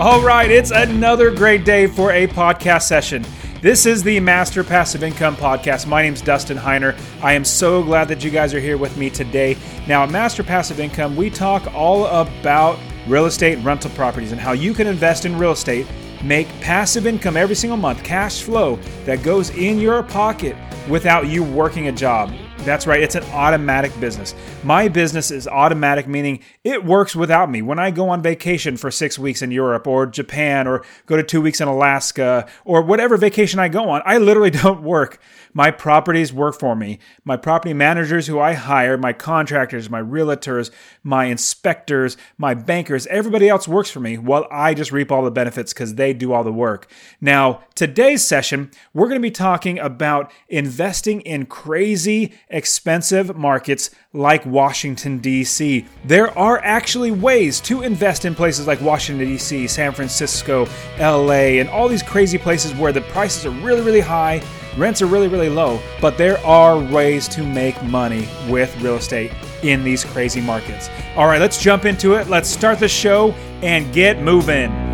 [0.00, 3.22] All right, it's another great day for a podcast session.
[3.60, 5.86] This is the Master Passive Income Podcast.
[5.86, 6.98] My name's Dustin Heiner.
[7.22, 9.58] I am so glad that you guys are here with me today.
[9.86, 14.52] Now, at Master Passive Income, we talk all about real estate rental properties and how
[14.52, 15.86] you can invest in real estate,
[16.24, 20.56] make passive income every single month, cash flow that goes in your pocket
[20.88, 22.32] without you working a job.
[22.64, 24.34] That's right, it's an automatic business.
[24.62, 27.62] My business is automatic, meaning it works without me.
[27.62, 31.22] When I go on vacation for six weeks in Europe or Japan or go to
[31.22, 35.18] two weeks in Alaska or whatever vacation I go on, I literally don't work.
[35.52, 36.98] My properties work for me.
[37.24, 40.70] My property managers who I hire, my contractors, my realtors,
[41.02, 45.30] my inspectors, my bankers, everybody else works for me while I just reap all the
[45.30, 46.90] benefits because they do all the work.
[47.20, 54.44] Now, today's session, we're going to be talking about investing in crazy, expensive markets like
[54.44, 55.86] Washington, D.C.
[56.04, 61.68] There are actually ways to invest in places like Washington, D.C., San Francisco, L.A., and
[61.68, 64.42] all these crazy places where the prices are really, really high
[64.76, 69.32] Rents are really, really low, but there are ways to make money with real estate
[69.62, 70.88] in these crazy markets.
[71.16, 72.28] All right, let's jump into it.
[72.28, 74.89] Let's start the show and get moving.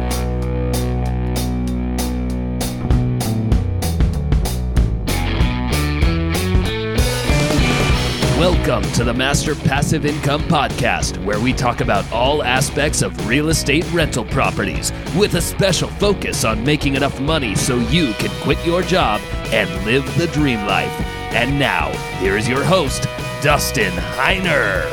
[8.96, 13.84] To the Master Passive Income Podcast, where we talk about all aspects of real estate
[13.92, 18.80] rental properties with a special focus on making enough money so you can quit your
[18.80, 19.20] job
[19.52, 20.90] and live the dream life.
[21.34, 23.02] And now, here is your host,
[23.42, 24.86] Dustin Heiner.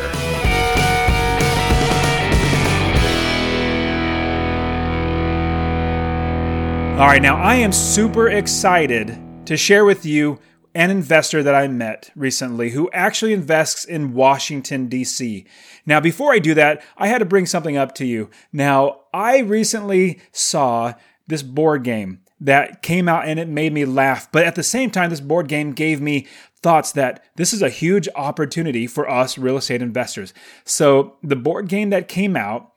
[6.99, 10.39] All right, now I am super excited to share with you
[10.75, 15.45] an investor that I met recently who actually invests in Washington, D.C.
[15.85, 18.29] Now, before I do that, I had to bring something up to you.
[18.51, 20.93] Now, I recently saw
[21.27, 24.31] this board game that came out and it made me laugh.
[24.31, 26.27] But at the same time, this board game gave me
[26.61, 30.33] thoughts that this is a huge opportunity for us real estate investors.
[30.65, 32.73] So, the board game that came out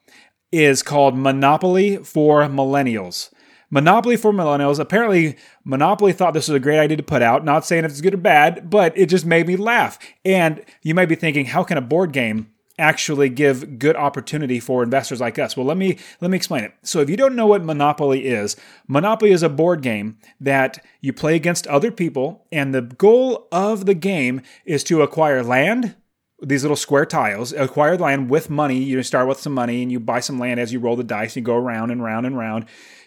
[0.53, 3.31] is called Monopoly for Millennials.
[3.71, 4.78] Monopoly for millennials.
[4.78, 7.44] Apparently, Monopoly thought this was a great idea to put out.
[7.44, 9.99] Not saying if it's good or bad, but it just made me laugh.
[10.25, 14.82] And you might be thinking, how can a board game actually give good opportunity for
[14.82, 15.56] investors like us?
[15.56, 16.75] Well, let me let me explain it.
[16.82, 18.56] So, if you don't know what Monopoly is,
[18.87, 23.87] Monopoly is a board game that you play against other people, and the goal of
[23.87, 25.97] the game is to acquire land,
[26.43, 28.78] these little square tiles, acquire land with money.
[28.78, 31.34] You start with some money and you buy some land as you roll the dice.
[31.34, 32.66] And you go around and round and round.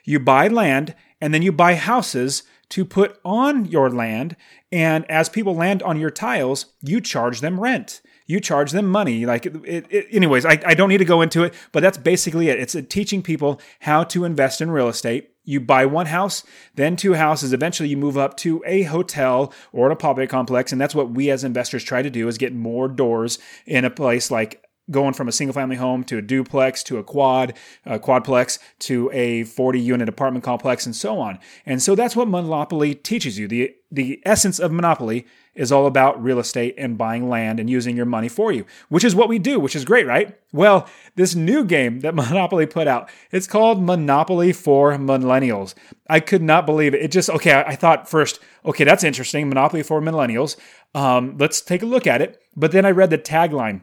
[0.10, 4.36] You buy land and then you buy houses to put on your land.
[4.72, 8.02] And as people land on your tiles, you charge them rent.
[8.26, 9.28] You charge them money.
[9.28, 12.50] Like, it, it, anyways, I, I don't need to go into it, but that's basically
[12.50, 12.60] it.
[12.60, 15.30] It's uh, teaching people how to invest in real estate.
[15.44, 16.44] You buy one house,
[16.74, 17.54] then two houses.
[17.54, 21.30] Eventually, you move up to a hotel or an apartment complex, and that's what we
[21.30, 25.28] as investors try to do: is get more doors in a place like going from
[25.28, 27.54] a single family home to a duplex to a quad,
[27.86, 31.40] a quadplex to a 40 unit apartment complex and so on.
[31.66, 33.48] And so that's what Monopoly teaches you.
[33.48, 37.98] The the essence of Monopoly is all about real estate and buying land and using
[37.98, 40.38] your money for you, which is what we do, which is great, right?
[40.54, 45.74] Well, this new game that Monopoly put out, it's called Monopoly for Millennials.
[46.08, 47.02] I could not believe it.
[47.02, 50.56] It just okay, I, thought first, okay, that's interesting, Monopoly for Millennials.
[50.94, 52.42] Um, let's take a look at it.
[52.56, 53.82] But then I read the tagline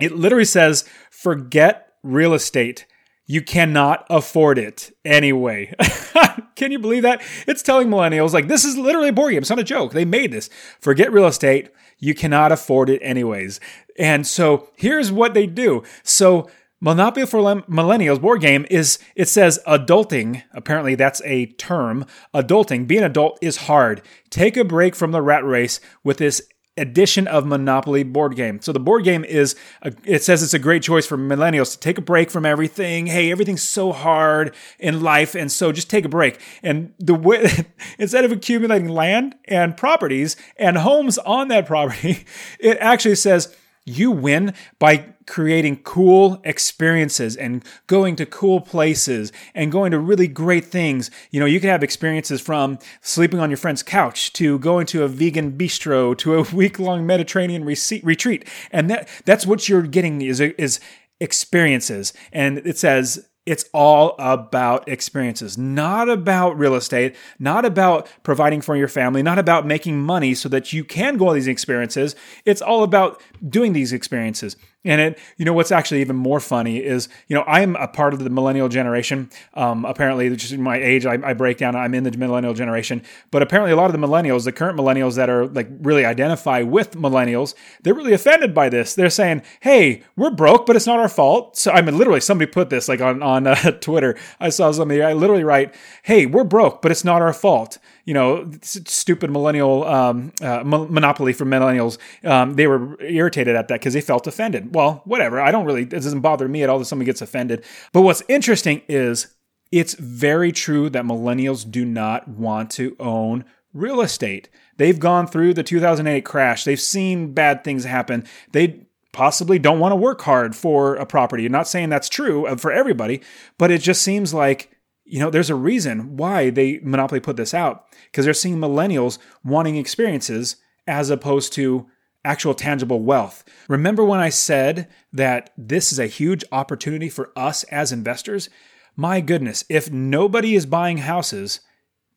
[0.00, 2.86] it literally says, forget real estate.
[3.26, 5.72] You cannot afford it anyway.
[6.56, 7.22] Can you believe that?
[7.46, 9.40] It's telling millennials, like, this is literally a board game.
[9.40, 9.92] It's not a joke.
[9.92, 10.50] They made this.
[10.80, 11.70] Forget real estate.
[11.98, 13.60] You cannot afford it anyways.
[13.98, 15.84] And so here's what they do.
[16.02, 16.50] So,
[16.82, 20.42] Monopoly for Millennials board game is, it says adulting.
[20.52, 22.06] Apparently, that's a term.
[22.34, 24.00] Adulting, being adult is hard.
[24.30, 26.40] Take a break from the rat race with this
[26.80, 28.60] edition of Monopoly board game.
[28.60, 31.78] So the board game is, a, it says it's a great choice for millennials to
[31.78, 33.06] take a break from everything.
[33.06, 36.40] Hey, everything's so hard in life, and so just take a break.
[36.62, 37.66] And the way,
[37.98, 42.24] instead of accumulating land and properties and homes on that property,
[42.58, 43.54] it actually says
[43.90, 50.26] you win by creating cool experiences and going to cool places and going to really
[50.26, 51.10] great things.
[51.30, 55.04] You know, you can have experiences from sleeping on your friend's couch to going to
[55.04, 58.48] a vegan bistro to a week long Mediterranean retreat.
[58.72, 60.80] And that, that's what you're getting is, is
[61.20, 62.12] experiences.
[62.32, 68.76] And it says, it's all about experiences, not about real estate, not about providing for
[68.76, 72.14] your family, not about making money so that you can go on these experiences.
[72.44, 74.56] It's all about doing these experiences.
[74.82, 78.14] And it, you know, what's actually even more funny is, you know, I'm a part
[78.14, 79.28] of the millennial generation.
[79.52, 81.76] Um, apparently, just my age, I, I, break down.
[81.76, 85.16] I'm in the millennial generation, but apparently, a lot of the millennials, the current millennials
[85.16, 88.94] that are like really identify with millennials, they're really offended by this.
[88.94, 92.50] They're saying, "Hey, we're broke, but it's not our fault." So I mean, literally, somebody
[92.50, 94.16] put this like on on uh, Twitter.
[94.40, 95.02] I saw somebody.
[95.02, 95.74] I literally write,
[96.04, 101.32] "Hey, we're broke, but it's not our fault." You know, stupid millennial um, uh, monopoly
[101.32, 101.98] for millennials.
[102.24, 105.40] Um, they were irritated at that because they felt offended well, whatever.
[105.40, 107.64] I don't really, it doesn't bother me at all that someone gets offended.
[107.92, 109.34] But what's interesting is
[109.72, 114.48] it's very true that millennials do not want to own real estate.
[114.76, 118.24] They've gone through the 2008 crash, they've seen bad things happen.
[118.52, 121.46] They possibly don't want to work hard for a property.
[121.46, 123.20] I'm not saying that's true for everybody,
[123.58, 124.70] but it just seems like
[125.10, 129.18] you know, there's a reason why they Monopoly put this out because they're seeing millennials
[129.44, 131.86] wanting experiences as opposed to
[132.24, 133.44] actual tangible wealth.
[133.68, 138.50] Remember when I said that this is a huge opportunity for us as investors?
[138.96, 141.60] My goodness, if nobody is buying houses,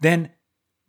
[0.02, 0.32] then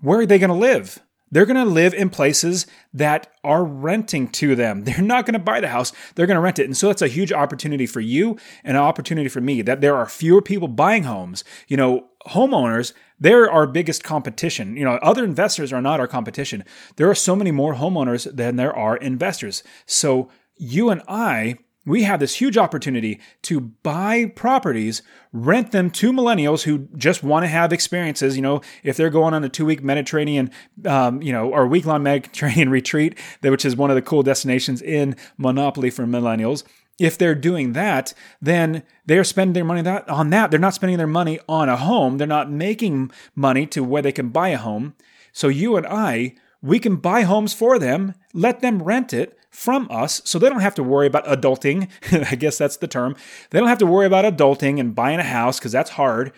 [0.00, 0.98] where are they going to live?
[1.34, 4.84] They're going to live in places that are renting to them.
[4.84, 6.64] They're not going to buy the house, they're going to rent it.
[6.64, 9.96] And so it's a huge opportunity for you and an opportunity for me that there
[9.96, 11.42] are fewer people buying homes.
[11.66, 14.76] You know, homeowners they're our biggest competition.
[14.76, 16.64] You know, other investors are not our competition.
[16.96, 19.62] There are so many more homeowners than there are investors.
[19.87, 25.02] So you and I, we have this huge opportunity to buy properties,
[25.32, 28.36] rent them to millennials who just want to have experiences.
[28.36, 30.50] You know, if they're going on a two week Mediterranean,
[30.86, 34.81] um, you know, or week long Mediterranean retreat, which is one of the cool destinations
[34.81, 36.64] in Monopoly for millennials,
[36.98, 40.50] if they're doing that, then they're spending their money that, on that.
[40.50, 42.19] They're not spending their money on a home.
[42.19, 44.94] They're not making money to where they can buy a home.
[45.32, 49.86] So you and I, we can buy homes for them, let them rent it from
[49.88, 51.88] us so they don't have to worry about adulting.
[52.30, 53.14] I guess that's the term.
[53.50, 56.32] They don't have to worry about adulting and buying a house because that's hard.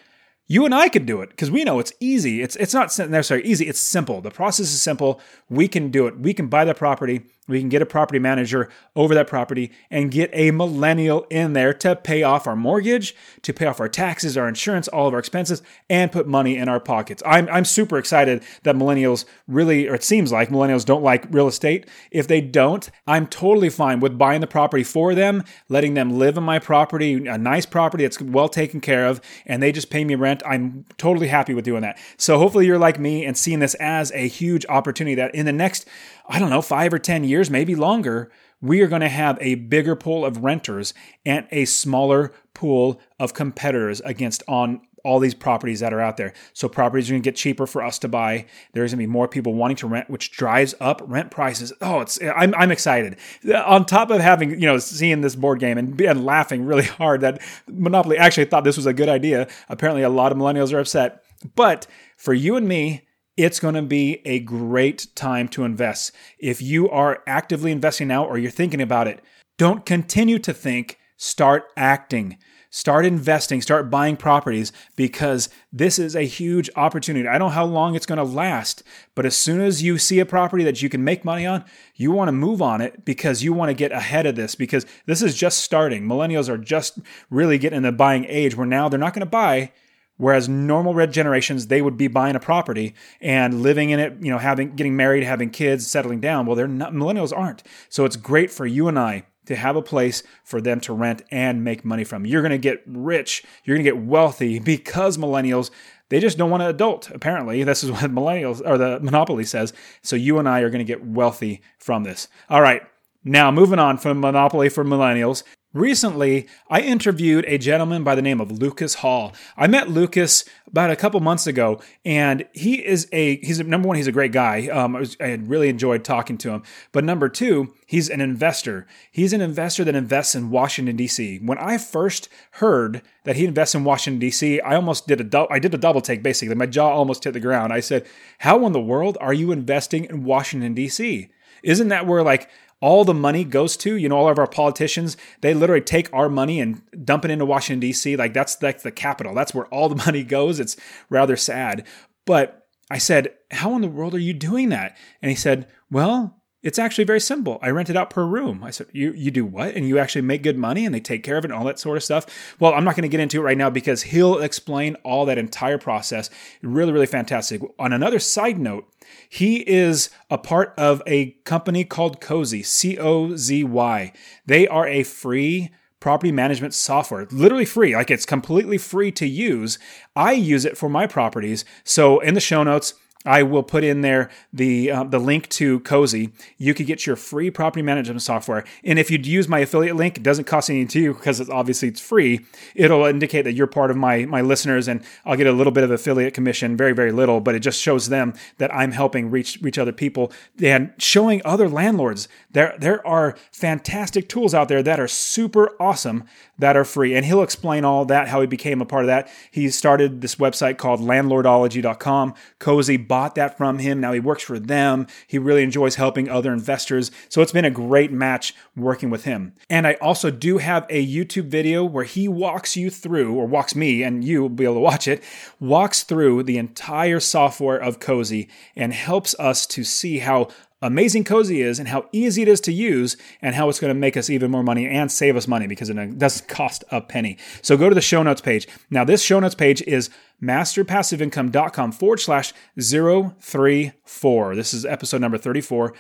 [0.47, 2.43] You and I could do it because we know it's easy.
[2.43, 3.67] It's it's not necessarily easy.
[3.67, 4.21] It's simple.
[4.21, 5.21] The process is simple.
[5.49, 6.21] We can do it.
[6.21, 10.11] We can buy the property we can get a property manager over that property and
[10.11, 14.37] get a millennial in there to pay off our mortgage, to pay off our taxes,
[14.37, 17.23] our insurance, all of our expenses, and put money in our pockets.
[17.25, 21.47] I'm, I'm super excited that millennials really, or it seems like millennials don't like real
[21.47, 21.87] estate.
[22.11, 26.37] If they don't, I'm totally fine with buying the property for them, letting them live
[26.37, 30.05] in my property, a nice property that's well taken care of, and they just pay
[30.05, 30.43] me rent.
[30.45, 31.99] I'm totally happy with doing that.
[32.17, 35.53] So hopefully you're like me and seeing this as a huge opportunity that in the
[35.53, 35.87] next
[36.29, 38.31] I don't know, five or 10 years, maybe longer,
[38.61, 40.95] we are going to have a bigger pool of renters
[41.25, 46.33] and a smaller pool of competitors against on all these properties that are out there.
[46.53, 48.47] So properties are going to get cheaper for us to buy.
[48.73, 51.73] There's going to be more people wanting to rent, which drives up rent prices.
[51.81, 53.17] Oh, it's I'm I'm excited.
[53.55, 57.21] On top of having you know seeing this board game and, and laughing really hard
[57.21, 59.47] that Monopoly actually thought this was a good idea.
[59.69, 61.23] Apparently, a lot of millennials are upset.
[61.55, 61.87] But
[62.17, 63.06] for you and me,
[63.37, 66.13] it's going to be a great time to invest.
[66.39, 69.23] If you are actively investing now or you're thinking about it,
[69.59, 72.39] don't continue to think, start acting.
[72.69, 77.27] Start investing, start buying properties because this is a huge opportunity.
[77.27, 78.83] I don't know how long it's going to last,
[79.15, 81.65] but as soon as you see a property that you can make money on,
[81.95, 84.85] you want to move on it because you want to get ahead of this because
[85.07, 86.07] this is just starting.
[86.07, 86.99] Millennials are just
[87.31, 89.73] really getting in the buying age where now they're not going to buy
[90.19, 94.31] Whereas normal red generations, they would be buying a property and living in it, you
[94.31, 96.47] know, having getting married, having kids, settling down.
[96.47, 97.63] Well, they're not millennials aren't.
[97.89, 101.23] So it's great for you and I to have a place for them to rent
[101.31, 102.27] and make money from.
[102.27, 105.71] You're going to get rich, you're going to get wealthy because millennials
[106.09, 107.11] they just don't want to adult.
[107.11, 109.73] Apparently, this is what millennials or the monopoly says.
[110.03, 112.29] So you and I are going to get wealthy from this.
[112.49, 112.83] All right.
[113.25, 115.43] Now, moving on from Monopoly for Millennials,
[115.77, 119.35] Recently, I interviewed a gentleman by the name of Lucas Hall.
[119.59, 123.87] I met Lucas about a couple months ago, and he is a he's a, number
[123.87, 123.99] one.
[123.99, 124.69] He's a great guy.
[124.69, 126.63] Um, I, was, I really enjoyed talking to him.
[126.93, 128.87] But number two, he's an investor.
[129.13, 131.41] He's an investor that invests in Washington D.C.
[131.43, 135.49] When I first heard that he invests in Washington D.C., I almost did a du-
[135.51, 136.23] I did a double take.
[136.23, 137.75] Basically, my jaw almost hit the ground.
[137.75, 138.07] I said,
[138.39, 141.29] "How in the world are you investing in Washington D.C.?"
[141.63, 142.49] Isn't that where like
[142.81, 143.97] all the money goes to.
[143.97, 147.47] You know, all of our politicians, they literally take our money and dump it into
[147.47, 148.17] Washington, D.C.
[148.17, 149.35] Like that's like the capital.
[149.35, 150.61] That's where all the money goes.
[150.61, 150.77] It's
[151.09, 151.87] rather sad.
[152.25, 154.97] But I said, How in the world are you doing that?
[155.23, 157.61] And he said, Well, It's actually very simple.
[157.63, 158.65] I rent it out per room.
[158.65, 159.77] I said, you, you do what?
[159.77, 161.79] And you actually make good money and they take care of it and all that
[161.79, 162.27] sort of stuff.
[162.59, 165.39] Well, I'm not going to get into it right now because he'll explain all that
[165.39, 166.29] entire process.
[166.63, 167.63] Really, really fantastic.
[167.79, 168.93] On another side note,
[169.29, 174.13] he is a part of a company called Cozy, C O Z Y.
[174.45, 175.71] They are a free
[176.01, 177.95] property management software, literally free.
[177.95, 179.79] Like it's completely free to use.
[180.17, 181.65] I use it for my properties.
[181.85, 182.95] So in the show notes,
[183.27, 186.33] I will put in there the uh, the link to Cozy.
[186.59, 190.17] You could get your free property management software, and if you'd use my affiliate link,
[190.17, 192.47] it doesn't cost anything to you because it's obviously it's free.
[192.75, 195.85] It'll indicate that you're part of my my listeners, and I'll get a little bit
[195.85, 199.59] of affiliate commission, very very little, but it just shows them that I'm helping reach
[199.61, 205.01] reach other people and showing other landlords there there are fantastic tools out there that
[205.01, 206.25] are super awesome
[206.59, 207.15] that are free.
[207.15, 209.29] And he'll explain all that, how he became a part of that.
[209.51, 212.35] He started this website called landlordology.com.
[212.59, 213.99] Cozy bought that from him.
[213.99, 215.07] Now he works for them.
[215.27, 217.11] He really enjoys helping other investors.
[217.31, 219.55] So it's been a great match working with him.
[219.71, 223.75] And I also do have a YouTube video where he walks you through, or walks
[223.75, 225.25] me, and you will be able to watch it,
[225.59, 230.49] walks through the entire software of Cozy and helps us to see how
[230.83, 233.99] amazing Cozy is and how easy it is to use and how it's going to
[233.99, 237.39] make us even more money and save us money because it doesn't cost a penny.
[237.63, 238.69] So go to the show notes page.
[238.91, 240.11] Now, this show notes page is
[240.43, 244.55] masterpassiveincome.com forward slash 034.
[244.55, 245.95] This is episode number 34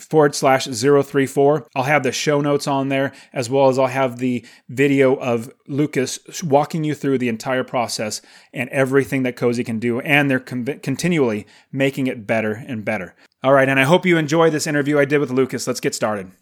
[0.00, 1.66] forward slash 034.
[1.74, 5.52] I'll have the show notes on there as well as I'll have the video of
[5.66, 8.20] Lucas walking you through the entire process
[8.52, 10.00] and everything that Cozy can do.
[10.00, 13.14] And they're con- continually making it better and better.
[13.42, 15.66] All right, and I hope you enjoy this interview I did with Lucas.
[15.66, 16.32] Let's get started.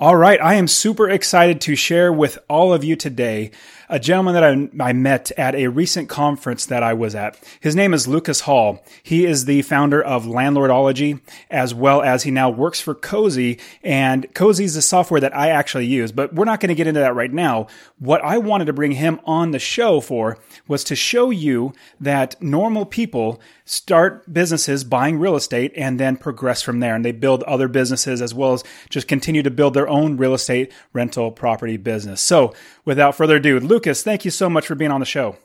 [0.00, 3.50] All right, I am super excited to share with all of you today
[3.90, 7.36] a gentleman that I, I, met at a recent conference that I was at.
[7.58, 8.82] His name is Lucas Hall.
[9.02, 13.58] He is the founder of Landlordology, as well as he now works for Cozy.
[13.82, 16.86] And Cozy is the software that I actually use, but we're not going to get
[16.86, 17.66] into that right now.
[17.98, 20.38] What I wanted to bring him on the show for
[20.68, 26.62] was to show you that normal people start businesses buying real estate and then progress
[26.62, 26.94] from there.
[26.94, 30.34] And they build other businesses as well as just continue to build their own real
[30.34, 32.20] estate rental property business.
[32.20, 32.54] So
[32.84, 35.36] without further ado, Lucas, thank you so much for being on the show.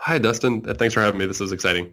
[0.00, 0.64] Hi, Dustin.
[0.66, 1.26] Uh, thanks for having me.
[1.26, 1.92] This is exciting.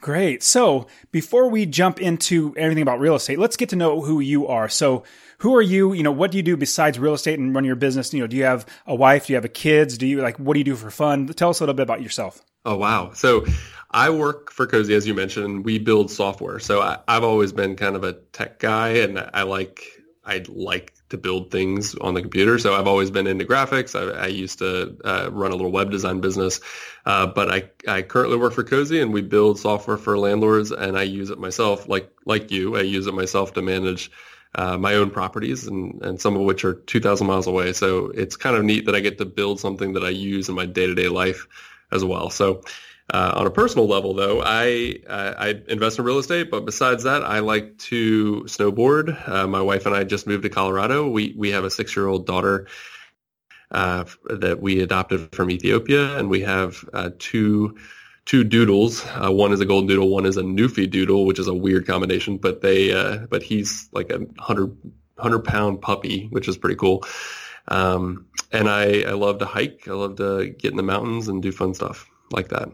[0.00, 0.42] Great.
[0.42, 4.48] So before we jump into everything about real estate, let's get to know who you
[4.48, 4.68] are.
[4.68, 5.04] So
[5.38, 5.92] who are you?
[5.92, 8.12] You know, what do you do besides real estate and run your business?
[8.12, 9.26] You know, do you have a wife?
[9.26, 9.96] Do you have a kids?
[9.96, 11.28] Do you like, what do you do for fun?
[11.28, 12.42] Tell us a little bit about yourself.
[12.64, 13.12] Oh, wow.
[13.12, 13.44] So
[13.92, 15.64] I work for Cozy, as you mentioned.
[15.64, 16.58] We build software.
[16.58, 19.84] So I, have always been kind of a tech guy and I like,
[20.24, 22.58] I like to build things on the computer.
[22.58, 23.98] So I've always been into graphics.
[23.98, 26.60] I, I used to uh, run a little web design business,
[27.04, 30.96] uh, but I, I currently work for Cozy and we build software for landlords and
[30.96, 32.76] I use it myself, like like you.
[32.76, 34.10] I use it myself to manage
[34.54, 37.72] uh, my own properties and, and some of which are 2,000 miles away.
[37.72, 40.54] So it's kind of neat that I get to build something that I use in
[40.54, 41.46] my day-to-day life
[41.90, 42.30] as well.
[42.30, 42.62] So
[43.10, 47.02] uh, on a personal level, though, I uh, I invest in real estate, but besides
[47.04, 49.28] that, I like to snowboard.
[49.28, 51.08] Uh, my wife and I just moved to Colorado.
[51.08, 52.68] We we have a six year old daughter
[53.70, 57.76] uh, that we adopted from Ethiopia, and we have uh, two
[58.24, 59.04] two doodles.
[59.06, 61.86] Uh, one is a golden doodle, one is a Newfie doodle, which is a weird
[61.86, 62.38] combination.
[62.38, 62.92] But they
[63.28, 64.76] but he's like a hundred
[65.18, 67.04] hundred pound puppy, which is pretty cool.
[67.68, 69.86] Um, and I, I love to hike.
[69.86, 72.70] I love to get in the mountains and do fun stuff like that.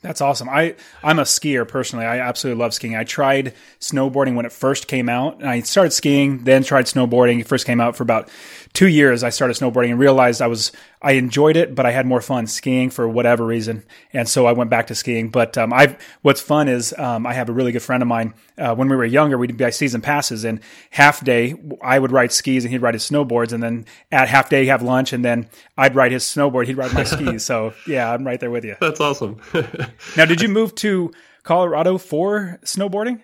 [0.00, 0.48] That's awesome.
[0.48, 2.06] I I'm a skier personally.
[2.06, 2.94] I absolutely love skiing.
[2.94, 5.42] I tried snowboarding when it first came out.
[5.42, 7.40] I started skiing, then tried snowboarding.
[7.40, 8.28] It first came out for about
[8.74, 9.24] two years.
[9.24, 12.46] I started snowboarding and realized I was I enjoyed it, but I had more fun
[12.46, 15.28] skiing for whatever reason, and so I went back to skiing.
[15.30, 18.34] But um, I what's fun is um, I have a really good friend of mine.
[18.56, 22.32] Uh, when we were younger, we'd buy season passes, and half day I would ride
[22.32, 25.48] skis and he'd ride his snowboards, and then at half day have lunch, and then
[25.76, 27.44] I'd ride his snowboard, he'd ride my skis.
[27.44, 28.76] So yeah, I'm right there with you.
[28.80, 29.40] That's awesome.
[30.16, 31.12] now, did you move to
[31.44, 33.22] Colorado for snowboarding?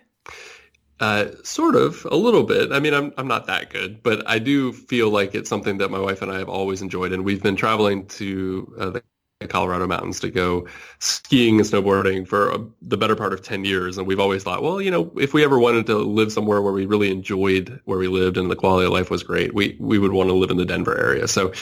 [1.00, 2.70] Uh, sort of, a little bit.
[2.70, 5.90] I mean, I'm I'm not that good, but I do feel like it's something that
[5.90, 9.02] my wife and I have always enjoyed, and we've been traveling to uh, the
[9.48, 10.66] Colorado mountains to go
[11.00, 13.98] skiing and snowboarding for a, the better part of 10 years.
[13.98, 16.72] And we've always thought, well, you know, if we ever wanted to live somewhere where
[16.72, 19.98] we really enjoyed where we lived and the quality of life was great, we, we
[19.98, 21.28] would want to live in the Denver area.
[21.28, 21.52] So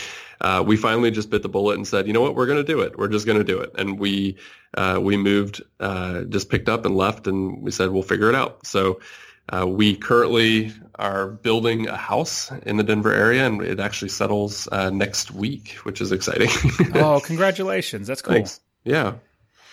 [0.40, 2.72] uh, we finally just bit the bullet and said, you know what, we're going to
[2.72, 2.98] do it.
[2.98, 3.72] We're just going to do it.
[3.76, 4.36] And we,
[4.76, 8.34] uh, we moved, uh, just picked up and left and we said, we'll figure it
[8.34, 8.66] out.
[8.66, 9.00] So
[9.48, 14.68] uh, we currently are building a house in the Denver area, and it actually settles
[14.70, 16.48] uh, next week, which is exciting.
[16.94, 18.06] oh, congratulations!
[18.06, 18.34] That's cool.
[18.34, 18.60] Thanks.
[18.84, 19.14] Yeah.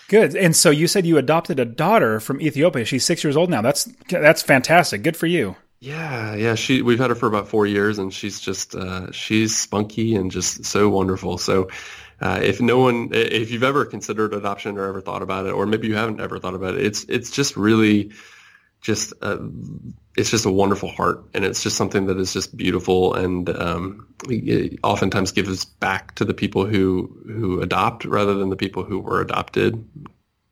[0.10, 0.36] Good.
[0.36, 2.84] And so you said you adopted a daughter from Ethiopia.
[2.84, 3.62] She's six years old now.
[3.62, 5.04] That's that's fantastic.
[5.04, 5.56] Good for you.
[5.80, 6.56] Yeah, yeah.
[6.56, 10.32] She we've had her for about four years, and she's just uh, she's spunky and
[10.32, 11.38] just so wonderful.
[11.38, 11.70] So,
[12.22, 15.66] uh, if no one, if you've ever considered adoption or ever thought about it, or
[15.68, 18.12] maybe you haven't ever thought about it, it's it's just really
[18.82, 19.38] just uh,
[20.16, 24.08] it's just a wonderful heart, and it's just something that is just beautiful, and um,
[24.84, 29.22] oftentimes gives back to the people who who adopt rather than the people who were
[29.22, 29.86] adopted.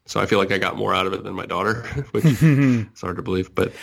[0.06, 3.02] So I feel like I got more out of it than my daughter, which is
[3.02, 3.74] hard to believe, but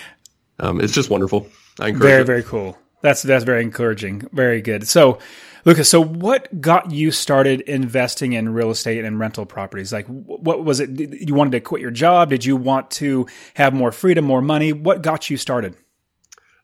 [0.58, 1.48] um, it's just wonderful.
[1.80, 2.26] I encourage very, it.
[2.26, 2.78] very cool.
[3.04, 4.26] That's that's very encouraging.
[4.32, 4.88] Very good.
[4.88, 5.18] So,
[5.66, 9.92] Lucas, so what got you started investing in real estate and rental properties?
[9.92, 10.88] Like, what was it?
[10.98, 12.30] You wanted to quit your job?
[12.30, 14.72] Did you want to have more freedom, more money?
[14.72, 15.76] What got you started?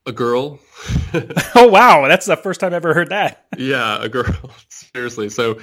[0.07, 0.59] A girl.
[1.55, 3.45] oh wow, that's the first time I've ever heard that.
[3.59, 4.35] yeah, a girl.
[4.71, 5.29] Seriously.
[5.29, 5.61] So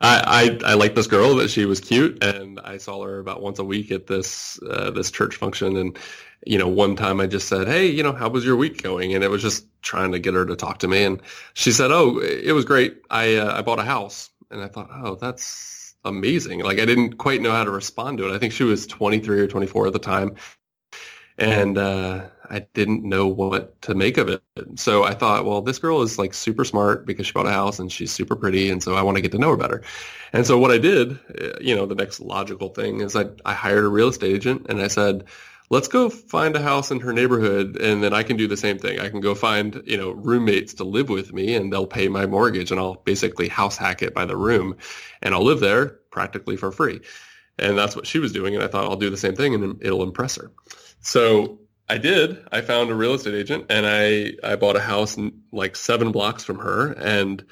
[0.00, 3.42] I, I, I liked this girl that she was cute and I saw her about
[3.42, 5.98] once a week at this uh, this church function and
[6.46, 9.14] you know one time I just said hey you know how was your week going?
[9.14, 11.22] And it was just trying to get her to talk to me and
[11.54, 13.02] she said oh it was great.
[13.10, 14.30] I uh, I bought a house.
[14.48, 16.60] And I thought oh that's amazing.
[16.60, 18.34] Like I didn't quite know how to respond to it.
[18.34, 20.36] I think she was 23 or 24 at the time
[21.38, 24.42] and uh, I didn't know what to make of it.
[24.76, 27.78] So I thought, well, this girl is like super smart because she bought a house
[27.78, 29.82] and she's super pretty, and so I want to get to know her better.
[30.32, 33.54] And so what I did, uh, you know, the next logical thing is I I
[33.54, 35.24] hired a real estate agent and I said,
[35.70, 38.78] let's go find a house in her neighborhood and then I can do the same
[38.78, 39.00] thing.
[39.00, 42.26] I can go find, you know, roommates to live with me and they'll pay my
[42.26, 44.76] mortgage and I'll basically house hack it by the room
[45.22, 47.00] and I'll live there practically for free.
[47.58, 48.54] And that's what she was doing.
[48.54, 50.52] And I thought I'll do the same thing and it'll impress her.
[51.06, 52.44] So I did.
[52.50, 55.16] I found a real estate agent and I, I bought a house
[55.52, 57.44] like seven blocks from her and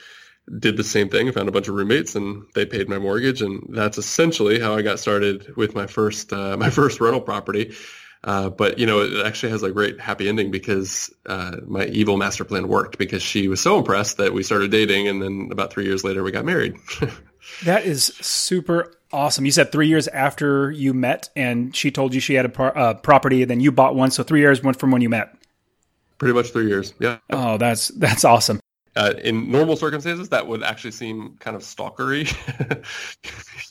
[0.59, 1.29] did the same thing.
[1.29, 3.43] I found a bunch of roommates and they paid my mortgage.
[3.43, 7.77] And that's essentially how I got started with my first, uh, my first rental property.
[8.25, 12.17] Uh, but you know, it actually has a great happy ending because uh, my evil
[12.17, 15.71] master plan worked because she was so impressed that we started dating, and then about
[15.71, 16.75] three years later, we got married.
[17.65, 19.47] that is super Awesome.
[19.47, 22.71] You said three years after you met, and she told you she had a pro-
[22.71, 24.11] uh, property, and then you bought one.
[24.11, 25.37] So three years went from when you met.
[26.19, 26.95] Pretty much three years.
[26.99, 27.19] Yeah.
[27.31, 28.59] Oh, that's that's awesome.
[28.97, 32.27] Uh, in normal circumstances, that would actually seem kind of stalkery.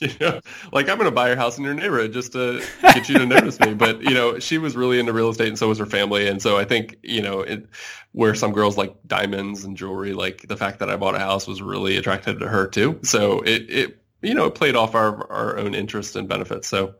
[0.00, 0.40] you know,
[0.72, 3.26] like I'm going to buy your house in your neighborhood just to get you to
[3.26, 3.74] notice me.
[3.74, 6.26] But you know, she was really into real estate, and so was her family.
[6.26, 7.66] And so I think you know, it,
[8.12, 11.46] where some girls like diamonds and jewelry, like the fact that I bought a house
[11.46, 12.98] was really attractive to her too.
[13.02, 16.68] So it it you know, it played off our our own interests and benefits.
[16.68, 16.94] So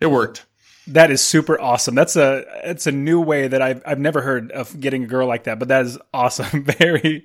[0.00, 0.46] it worked.
[0.86, 1.94] That is super awesome.
[1.94, 5.28] That's a it's a new way that I've I've never heard of getting a girl
[5.28, 6.64] like that, but that is awesome.
[6.78, 7.24] very,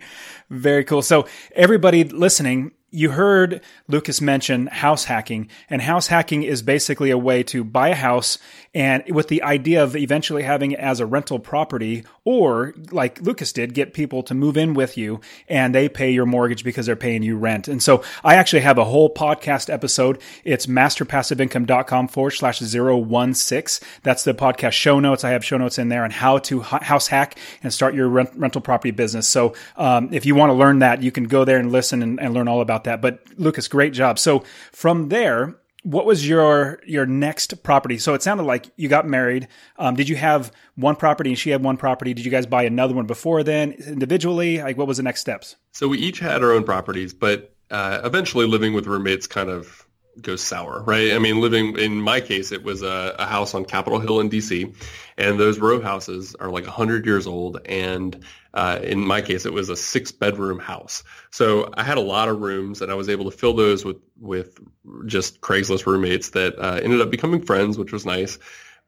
[0.50, 1.02] very cool.
[1.02, 7.18] So everybody listening, you heard Lucas mention house hacking, and house hacking is basically a
[7.18, 8.38] way to buy a house
[8.76, 13.52] and with the idea of eventually having it as a rental property, or like Lucas
[13.52, 16.96] did, get people to move in with you and they pay your mortgage because they're
[16.96, 17.68] paying you rent.
[17.68, 20.22] And so I actually have a whole podcast episode.
[20.44, 23.88] It's masterpassiveincome.com forward slash 016.
[24.04, 25.24] That's the podcast show notes.
[25.24, 28.32] I have show notes in there on how to house hack and start your rent,
[28.36, 29.28] rental property business.
[29.28, 32.20] So um, if you want to learn that, you can go there and listen and,
[32.20, 33.02] and learn all about that.
[33.02, 34.18] But Lucas, great job.
[34.18, 37.98] So from there, what was your your next property?
[37.98, 39.48] So it sounded like you got married.
[39.78, 42.14] Um, did you have one property and she had one property?
[42.14, 44.62] Did you guys buy another one before then individually?
[44.62, 45.58] Like, what was the next steps?
[45.72, 49.83] So we each had our own properties, but uh, eventually living with roommates kind of
[50.22, 51.14] goes sour, right?
[51.14, 54.30] I mean, living in my case, it was a, a house on Capitol Hill in
[54.30, 54.76] DC,
[55.18, 57.60] and those row houses are like 100 years old.
[57.66, 58.24] And
[58.54, 61.04] uh, in my case, it was a six bedroom house.
[61.32, 63.98] So I had a lot of rooms, and I was able to fill those with
[64.20, 64.60] with
[65.06, 68.38] just Craigslist roommates that uh, ended up becoming friends, which was nice.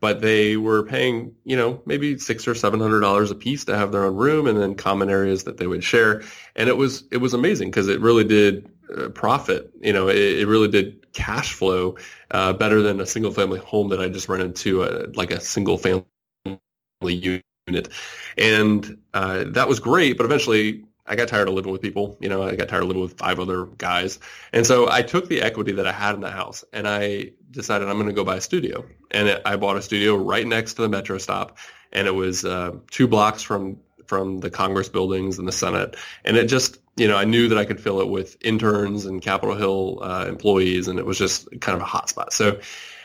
[0.02, 3.78] But they were paying, you know, maybe six or seven hundred dollars a piece to
[3.78, 6.22] have their own room, and then common areas that they would share.
[6.56, 8.70] And it was it was amazing because it really did
[9.14, 9.72] profit.
[9.82, 11.98] You know, it, it, really did cash flow
[12.32, 15.32] uh, better than a single family home that I just run into, a, uh, like
[15.32, 16.06] a single family
[17.02, 17.90] unit.
[18.38, 22.18] And uh, that was great, but eventually I got tired of living with people.
[22.20, 24.20] You know, I got tired of living with five other guys.
[24.52, 27.88] And so I took the equity that I had in the house and I decided
[27.88, 28.86] I'm going to go buy a studio.
[29.12, 31.58] And it, I bought a studio right next to the metro stop.
[31.92, 35.96] And it was uh, two blocks from from the Congress buildings and the Senate.
[36.24, 39.22] And it just, you know, I knew that I could fill it with interns and
[39.22, 42.34] Capitol Hill uh, employees, and it was just kind of a hot spot.
[42.34, 42.60] So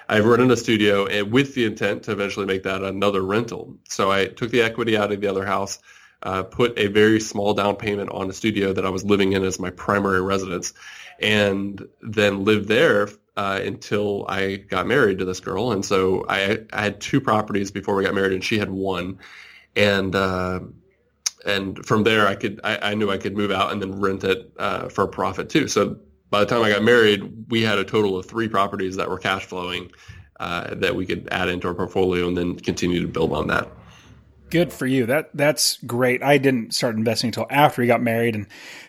[0.08, 3.76] I rented a studio and with the intent to eventually make that another rental.
[3.88, 5.78] So I took the equity out of the other house,
[6.22, 9.44] uh, put a very small down payment on a studio that I was living in
[9.44, 10.74] as my primary residence,
[11.20, 15.72] and then lived there uh, until I got married to this girl.
[15.72, 19.18] And so I, I had two properties before we got married, and she had one
[19.76, 20.60] and uh,
[21.44, 24.24] and from there I could I, I, knew I could move out and then rent
[24.24, 25.68] it uh, for a profit too.
[25.68, 25.98] So
[26.30, 29.18] by the time I got married, we had a total of three properties that were
[29.18, 29.90] cash flowing
[30.38, 33.68] uh, that we could add into our portfolio and then continue to build on that.
[34.48, 35.06] Good for you.
[35.06, 36.22] That that's great.
[36.24, 38.46] I didn't start investing until after we got married, and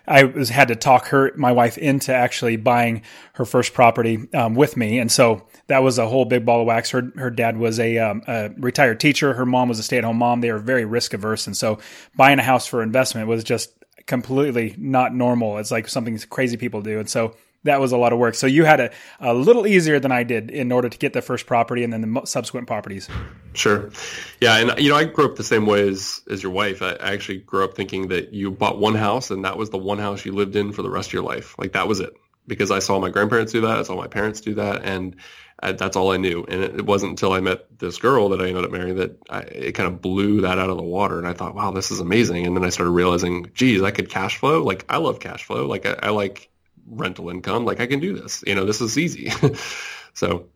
[0.07, 4.55] I was had to talk her, my wife, into actually buying her first property um,
[4.55, 6.89] with me, and so that was a whole big ball of wax.
[6.91, 9.33] Her her dad was a, um, a retired teacher.
[9.33, 10.41] Her mom was a stay at home mom.
[10.41, 11.79] They were very risk averse, and so
[12.15, 13.71] buying a house for investment was just
[14.05, 15.57] completely not normal.
[15.57, 18.35] It's like something crazy people do, and so that was a lot of work.
[18.35, 21.21] So you had a, a little easier than I did in order to get the
[21.21, 23.07] first property and then the subsequent properties.
[23.53, 23.91] Sure.
[24.39, 24.57] Yeah.
[24.57, 26.81] And, you know, I grew up the same way as, as your wife.
[26.81, 29.99] I actually grew up thinking that you bought one house and that was the one
[29.99, 31.55] house you lived in for the rest of your life.
[31.59, 32.13] Like that was it.
[32.47, 33.77] Because I saw my grandparents do that.
[33.77, 34.83] I saw my parents do that.
[34.83, 35.15] And
[35.61, 36.45] I, that's all I knew.
[36.47, 39.17] And it, it, wasn't until I met this girl that I ended up marrying that
[39.29, 41.17] I, it kind of blew that out of the water.
[41.17, 42.47] And I thought, wow, this is amazing.
[42.47, 44.63] And then I started realizing, geez, I could cash flow.
[44.63, 45.67] Like I love cash flow.
[45.67, 46.49] Like I, I like
[46.87, 47.65] rental income.
[47.65, 48.43] Like I can do this.
[48.47, 49.31] You know, this is easy.
[50.13, 50.47] so,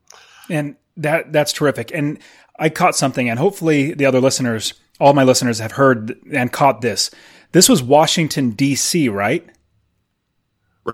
[0.50, 1.92] and that that's terrific.
[1.94, 2.20] And
[2.58, 6.82] I caught something, and hopefully the other listeners, all my listeners, have heard and caught
[6.82, 7.12] this.
[7.52, 9.46] This was Washington D.C., right?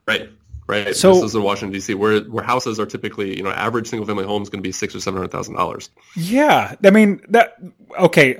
[0.07, 0.29] Right.
[0.71, 0.95] Right.
[0.95, 4.07] So this is in Washington D.C., where where houses are typically, you know, average single
[4.07, 5.89] family home is going to be six or seven hundred thousand dollars.
[6.15, 7.57] Yeah, I mean that.
[7.99, 8.39] Okay,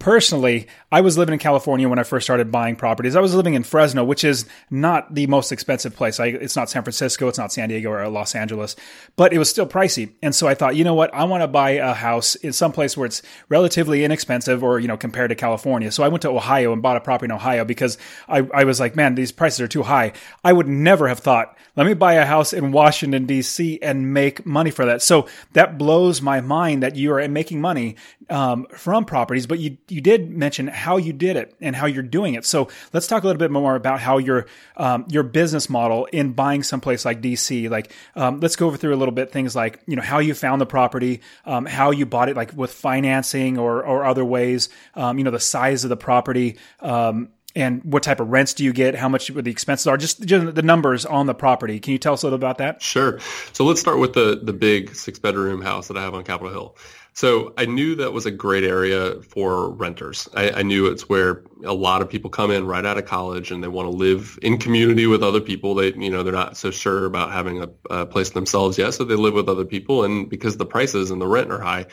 [0.00, 3.14] personally, I was living in California when I first started buying properties.
[3.14, 6.18] I was living in Fresno, which is not the most expensive place.
[6.18, 8.74] I, it's not San Francisco, it's not San Diego or Los Angeles,
[9.14, 10.14] but it was still pricey.
[10.20, 12.72] And so I thought, you know what, I want to buy a house in some
[12.72, 15.92] place where it's relatively inexpensive, or you know, compared to California.
[15.92, 18.80] So I went to Ohio and bought a property in Ohio because I, I was
[18.80, 20.12] like, man, these prices are too high.
[20.42, 23.78] I would never have thought let me buy a house in Washington, D.C.
[23.80, 25.00] and make money for that.
[25.00, 27.94] So that blows my mind that you are making money
[28.28, 32.02] um, from properties, but you, you did mention how you did it and how you're
[32.02, 32.44] doing it.
[32.44, 36.32] So let's talk a little bit more about how your, um, your business model in
[36.32, 39.80] buying someplace like DC, like, um, let's go over through a little bit things like,
[39.86, 43.56] you know, how you found the property, um, how you bought it, like with financing
[43.56, 48.02] or, or other ways, um, you know, the size of the property, um, and what
[48.02, 48.94] type of rents do you get?
[48.94, 49.96] How much the expenses are?
[49.96, 51.80] Just, just, the numbers on the property.
[51.80, 52.80] Can you tell us a little about that?
[52.80, 53.18] Sure.
[53.52, 56.52] So let's start with the the big six bedroom house that I have on Capitol
[56.52, 56.76] Hill.
[57.18, 60.28] So I knew that was a great area for renters.
[60.34, 63.50] I, I, knew it's where a lot of people come in right out of college
[63.50, 65.74] and they want to live in community with other people.
[65.74, 69.02] They, you know, they're not so sure about having a, a place themselves yet, so
[69.02, 70.04] they live with other people.
[70.04, 71.86] And because the prices and the rent are high,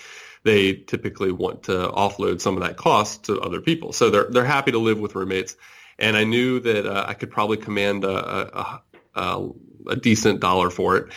[0.45, 3.91] they typically want to offload some of that cost to other people.
[3.91, 5.57] So they're they're happy to live with roommates.
[5.97, 8.81] And I knew that uh, I could probably command a, a,
[9.15, 9.49] a,
[9.87, 11.13] a, decent dollar for it.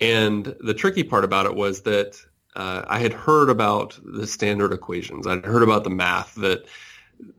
[0.00, 2.16] And the tricky part about it was that
[2.56, 5.26] uh, I had heard about the standard equations.
[5.26, 6.66] I'd heard about the math that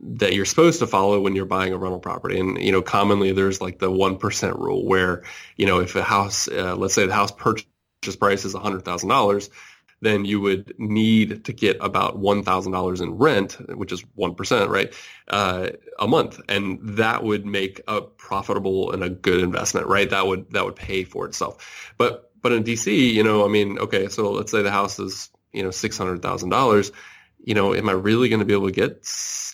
[0.00, 2.40] that you're supposed to follow when you're buying a rental property.
[2.40, 5.24] And, you know, commonly there's like the 1% rule where,
[5.58, 7.66] you know, if a house, uh, let's say the house purchase
[8.18, 9.50] price is $100,000,
[10.04, 14.94] then you would need to get about $1,000 in rent, which is 1%, right,
[15.28, 16.40] uh, a month.
[16.48, 20.08] And that would make a profitable and a good investment, right?
[20.10, 21.92] That would, that would pay for itself.
[21.96, 25.30] But, but in DC, you know, I mean, okay, so let's say the house is,
[25.52, 26.92] you know, $600,000.
[27.46, 29.08] You know, am I really going to be able to get,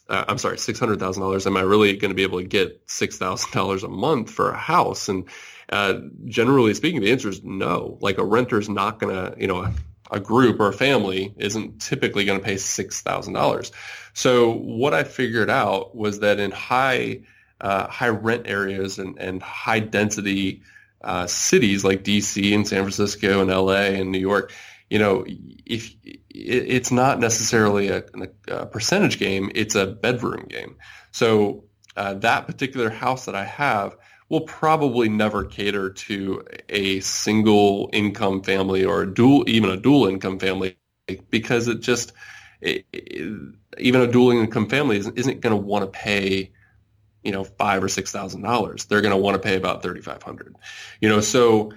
[0.09, 1.47] uh, I'm sorry, $600,000?
[1.47, 5.09] Am I really going to be able to get $6,000 a month for a house?
[5.09, 5.29] And,
[5.71, 7.99] uh, generally speaking, the answer is no.
[8.01, 9.73] Like a renter's not going to, you know,
[10.11, 13.71] a group or a family isn't typically going to pay $6,000.
[14.13, 17.21] So what I figured out was that in high
[17.61, 20.63] uh, high rent areas and, and high density
[21.03, 24.53] uh, cities like DC and San Francisco and LA and New York,
[24.89, 28.05] you know, if it, it's not necessarily a,
[28.49, 30.77] a, percentage game, it's a bedroom game.
[31.13, 31.65] So
[31.97, 33.97] uh, that particular house that I have
[34.31, 40.07] will probably never cater to a single income family or a dual, even a dual
[40.07, 40.79] income family,
[41.29, 42.13] because it just
[42.61, 46.53] it, it, even a dual income family isn't, isn't going to want to pay,
[47.25, 48.85] you know, five or six thousand dollars.
[48.85, 50.55] They're going to want to pay about thirty five hundred.
[51.01, 51.73] You know, so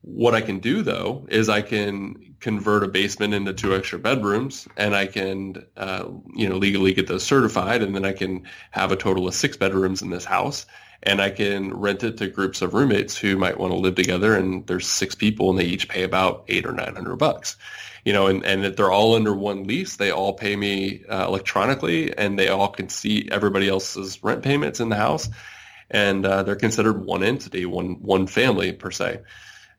[0.00, 4.66] what I can do though is I can convert a basement into two extra bedrooms,
[4.76, 8.90] and I can, uh, you know, legally get those certified, and then I can have
[8.90, 10.66] a total of six bedrooms in this house
[11.04, 14.34] and I can rent it to groups of roommates who might want to live together.
[14.34, 17.56] And there's six people, and they each pay about eight or nine hundred bucks.
[18.04, 22.16] You know, and and they're all under one lease, they all pay me uh, electronically,
[22.16, 25.28] and they all can see everybody else's rent payments in the house,
[25.90, 29.20] and uh, they're considered one entity, one one family per se.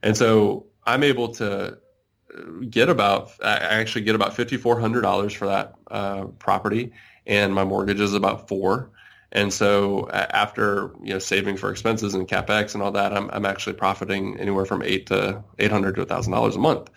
[0.01, 5.01] And so I'm able to uh, get about I actually get about fifty four hundred
[5.01, 6.93] dollars for that uh, property
[7.27, 8.91] and my mortgage is about four.
[9.31, 13.45] And so after you know saving for expenses and capex and all that, I'm I'm
[13.45, 16.89] actually profiting anywhere from eight to eight hundred to thousand dollars a month,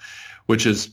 [0.46, 0.90] which is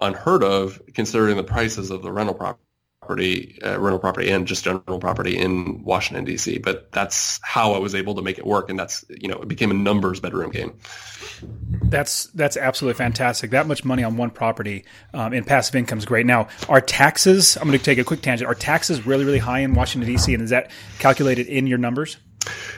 [0.00, 2.62] unheard of considering the prices of the rental property,
[3.10, 6.58] uh, rental property, and just general property in Washington D.C.
[6.58, 9.48] But that's how I was able to make it work, and that's you know it
[9.48, 10.78] became a numbers bedroom game.
[11.84, 13.50] That's that's absolutely fantastic.
[13.50, 16.26] That much money on one property um, in passive income is great.
[16.26, 17.56] Now, are taxes?
[17.56, 18.48] I'm going to take a quick tangent.
[18.48, 20.34] Are taxes really really high in Washington D.C.
[20.34, 22.18] and is that calculated in your numbers?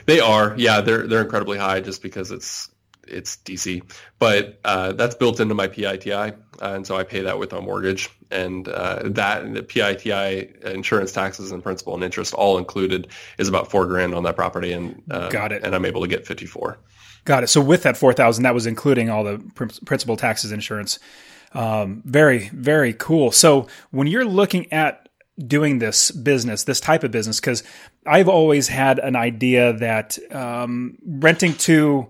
[0.07, 0.55] They are.
[0.57, 2.71] Yeah, they're they're incredibly high just because it's
[3.11, 3.83] it's DC,
[4.19, 7.61] but uh, that's built into my PITI, uh, and so I pay that with a
[7.61, 13.49] mortgage, and uh, that the PITI insurance taxes and principal and interest all included is
[13.49, 16.27] about four grand on that property, and uh, got it, and I'm able to get
[16.27, 16.79] fifty four.
[17.25, 17.49] Got it.
[17.49, 19.39] So with that four thousand, that was including all the
[19.85, 20.99] principal taxes, insurance.
[21.53, 23.33] Um, very very cool.
[23.33, 25.09] So when you're looking at
[25.47, 27.63] doing this business, this type of business, because
[28.07, 32.09] I've always had an idea that um, renting to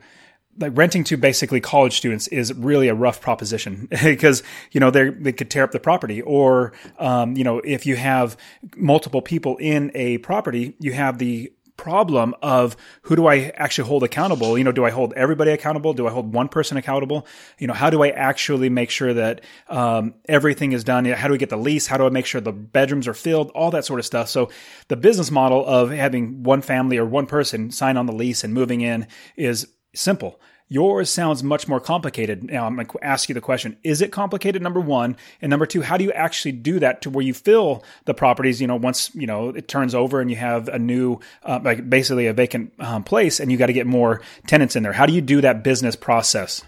[0.61, 4.43] like renting to basically college students is really a rough proposition because
[4.73, 7.97] you know they they could tear up the property or um, you know if you
[7.97, 8.37] have
[8.77, 14.03] multiple people in a property you have the problem of who do I actually hold
[14.03, 14.59] accountable?
[14.59, 15.95] You know, do I hold everybody accountable?
[15.95, 17.27] Do I hold one person accountable?
[17.59, 21.07] You know, how do I actually make sure that um, everything is done?
[21.07, 21.87] How do we get the lease?
[21.87, 23.51] How do I make sure the bedrooms are filled?
[23.53, 24.29] All that sort of stuff.
[24.29, 24.51] So
[24.89, 28.53] the business model of having one family or one person sign on the lease and
[28.53, 29.07] moving in
[29.39, 30.39] is simple.
[30.73, 32.45] Yours sounds much more complicated.
[32.45, 34.63] Now, I'm going to ask you the question Is it complicated?
[34.63, 35.17] Number one.
[35.43, 38.61] And number two, how do you actually do that to where you fill the properties,
[38.61, 41.91] you know, once, you know, it turns over and you have a new, uh, like
[41.91, 44.93] basically a vacant um, place and you got to get more tenants in there?
[44.93, 46.63] How do you do that business process?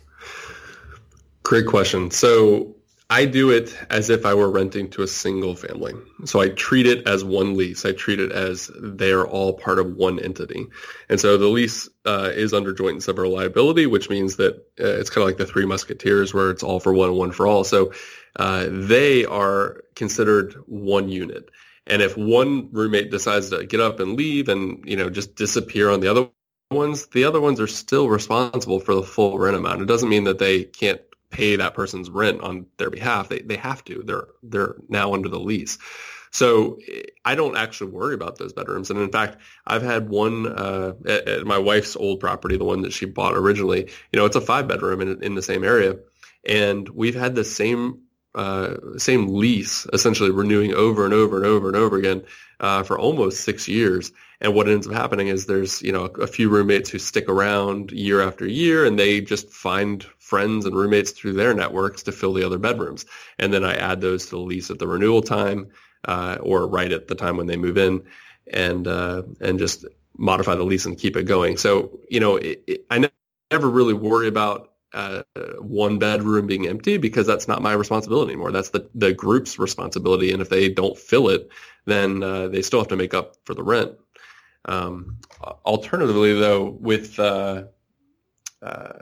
[1.45, 2.11] Great question.
[2.11, 2.75] So,
[3.13, 5.93] I do it as if I were renting to a single family.
[6.25, 7.85] So I treat it as one lease.
[7.85, 10.69] I treat it as they are all part of one entity.
[11.11, 14.97] And so the lease uh, is under joint and several liability, which means that uh,
[14.99, 17.47] it's kind of like the Three Musketeers where it's all for one and one for
[17.47, 17.65] all.
[17.65, 17.93] So
[18.37, 21.51] uh, they are considered one unit.
[21.87, 25.91] And if one roommate decides to get up and leave and, you know, just disappear
[25.91, 26.31] on the other
[26.71, 29.83] ones, the other ones are still responsible for the full rent amount.
[29.83, 33.29] It doesn't mean that they can't pay that person's rent on their behalf.
[33.29, 34.03] They they have to.
[34.05, 35.79] They're they're now under the lease.
[36.31, 36.79] So
[37.27, 38.89] I don't actually worry about those bedrooms.
[38.89, 42.81] And in fact, I've had one uh, at, at, my wife's old property, the one
[42.83, 43.91] that she bought originally.
[44.13, 45.99] You know, it's a five bedroom in in the same area,
[46.47, 48.01] and we've had the same
[48.35, 52.25] uh, same lease essentially renewing over and over and over and over again
[52.61, 54.11] uh, for almost six years.
[54.41, 57.29] And what ends up happening is there's you know a, a few roommates who stick
[57.29, 62.13] around year after year, and they just find friends and roommates through their networks to
[62.13, 63.05] fill the other bedrooms.
[63.39, 65.61] And then I add those to the lease at the renewal time
[66.13, 68.05] uh, or right at the time when they move in
[68.51, 69.85] and uh, and just
[70.17, 71.59] modify the lease and keep it going.
[71.59, 73.11] So, you know, it, it, I
[73.51, 75.23] never really worry about uh,
[75.59, 78.53] one bedroom being empty because that's not my responsibility anymore.
[78.53, 80.33] That's the, the group's responsibility.
[80.33, 81.51] And if they don't fill it,
[81.85, 83.93] then uh, they still have to make up for the rent.
[84.65, 85.19] Um,
[85.65, 87.65] alternatively, though, with uh,
[88.63, 88.93] uh,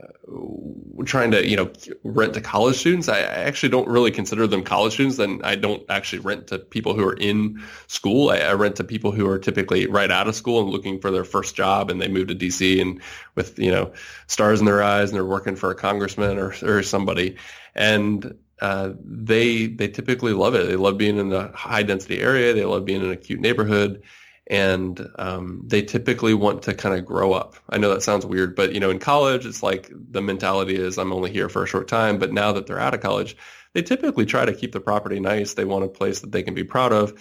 [1.04, 1.70] trying to you know
[2.02, 3.08] rent to college students.
[3.08, 5.18] I, I, actually don't really consider them college students.
[5.18, 8.30] Then I don't actually rent to people who are in school.
[8.30, 11.10] I, I, rent to people who are typically right out of school and looking for
[11.10, 13.02] their first job, and they move to DC and
[13.34, 13.92] with you know
[14.28, 17.36] stars in their eyes, and they're working for a congressman or or somebody,
[17.74, 20.68] and uh, they they typically love it.
[20.68, 22.54] They love being in a high density area.
[22.54, 24.02] They love being in a cute neighborhood
[24.50, 27.54] and um, they typically want to kind of grow up.
[27.70, 30.98] I know that sounds weird, but you know, in college, it's like the mentality is
[30.98, 32.18] I'm only here for a short time.
[32.18, 33.36] But now that they're out of college,
[33.74, 35.54] they typically try to keep the property nice.
[35.54, 37.14] They want a place that they can be proud of,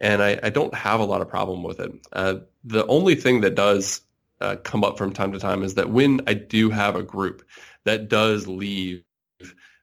[0.00, 1.92] and I, I don't have a lot of problem with it.
[2.12, 4.00] Uh, the only thing that does
[4.40, 7.44] uh, come up from time to time is that when I do have a group
[7.84, 9.02] that does leave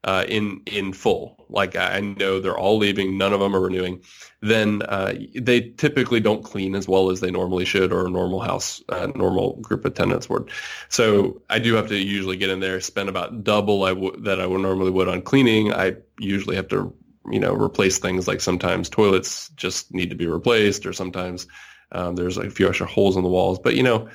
[0.05, 4.03] uh, in in full, like I know they're all leaving, none of them are renewing,
[4.39, 8.39] then uh, they typically don't clean as well as they normally should, or a normal
[8.39, 10.51] house, uh, normal group of tenants would.
[10.89, 14.39] So I do have to usually get in there, spend about double I w- that
[14.39, 15.73] I would normally would on cleaning.
[15.73, 16.93] I usually have to,
[17.31, 21.47] you know, replace things like sometimes toilets just need to be replaced, or sometimes
[21.91, 23.57] um, there's like a few extra holes in the walls.
[23.57, 24.07] But you know,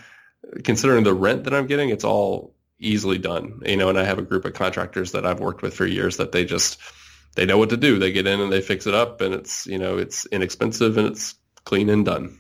[0.63, 3.61] considering the rent that I'm getting, it's all easily done.
[3.65, 6.17] You know, and I have a group of contractors that I've worked with for years
[6.17, 6.81] that they just
[7.37, 7.99] they know what to do.
[7.99, 11.07] They get in and they fix it up, and it's you know it's inexpensive and
[11.07, 12.37] it's clean and done.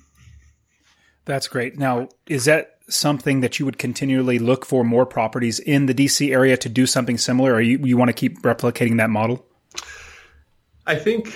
[1.24, 1.78] That's great.
[1.78, 6.32] Now, is that something that you would continually look for more properties in the DC
[6.32, 9.46] area to do something similar, or you, you want to keep replicating that model?
[10.86, 11.32] I think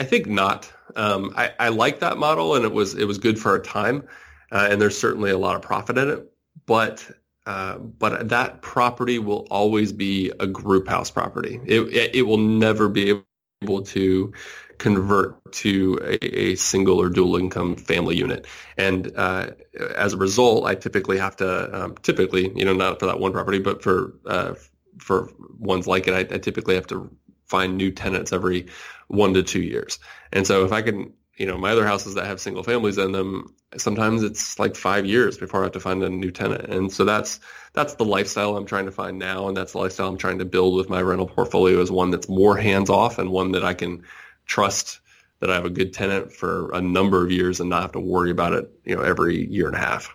[0.00, 0.72] I think not.
[0.96, 4.08] Um, I, I like that model, and it was it was good for a time,
[4.50, 6.32] uh, and there's certainly a lot of profit in it.
[6.66, 7.08] But
[7.46, 11.60] uh, but that property will always be a group house property.
[11.66, 13.22] It, it, it will never be
[13.62, 14.32] able to
[14.78, 18.46] convert to a, a, single or dual income family unit.
[18.78, 19.50] And uh,
[19.94, 23.32] as a result, I typically have to, um, typically, you know, not for that one
[23.32, 24.54] property, but for uh,
[24.98, 27.10] for ones like it, I, I, typically have to
[27.46, 28.66] find new tenants every
[29.08, 29.98] one to two years.
[30.32, 33.12] And so if I can, you know, my other houses that have single families in
[33.12, 36.64] them, sometimes it's like five years before I have to find a new tenant.
[36.64, 37.40] And so that's
[37.72, 40.44] that's the lifestyle I'm trying to find now, and that's the lifestyle I'm trying to
[40.44, 43.74] build with my rental portfolio is one that's more hands off and one that I
[43.74, 44.02] can
[44.46, 45.00] trust
[45.38, 48.00] that I have a good tenant for a number of years and not have to
[48.00, 50.14] worry about it, you know, every year and a half.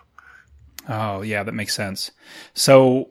[0.88, 2.12] Oh, yeah, that makes sense.
[2.54, 3.08] So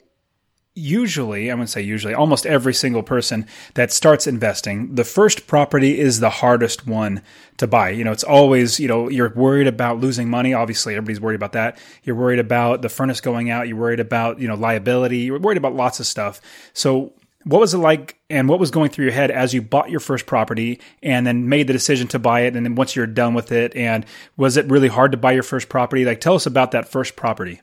[0.75, 5.47] usually, I'm going to say usually, almost every single person that starts investing, the first
[5.47, 7.21] property is the hardest one
[7.57, 7.89] to buy.
[7.89, 10.53] You know, it's always, you know, you're worried about losing money.
[10.53, 11.77] Obviously, everybody's worried about that.
[12.03, 13.67] You're worried about the furnace going out.
[13.67, 15.19] You're worried about, you know, liability.
[15.19, 16.41] You're worried about lots of stuff.
[16.73, 17.13] So,
[17.45, 19.99] what was it like and what was going through your head as you bought your
[19.99, 23.35] first property and then made the decision to buy it and then once you're done
[23.35, 24.03] with it and
[24.35, 27.15] was it really hard to buy your first property like tell us about that first
[27.15, 27.61] property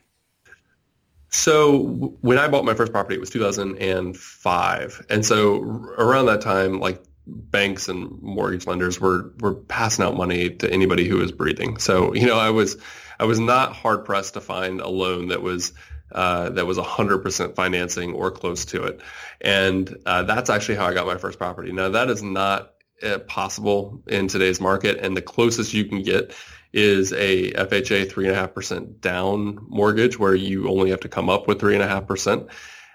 [1.33, 1.79] so
[2.21, 5.55] when I bought my first property, it was 2005, and so
[5.97, 11.07] around that time, like banks and mortgage lenders were were passing out money to anybody
[11.07, 11.79] who was breathing.
[11.79, 12.77] So you know, I was
[13.19, 15.73] I was not hard pressed to find a loan that was
[16.11, 19.01] uh, that was 100% financing or close to it,
[19.41, 21.71] and uh, that's actually how I got my first property.
[21.71, 26.35] Now that is not uh, possible in today's market, and the closest you can get
[26.73, 31.09] is a FHA three and a half percent down mortgage where you only have to
[31.09, 32.47] come up with three and a half percent.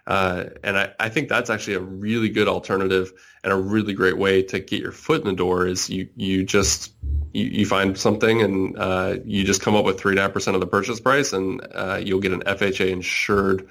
[0.09, 3.13] Uh, and I, I, think that's actually a really good alternative
[3.45, 6.47] and a really great way to get your foot in the door is you, you
[6.47, 6.95] just,
[7.35, 10.33] you, you find something and uh, you just come up with three and a half
[10.33, 13.69] percent of the purchase price and uh, you'll get an FHA insured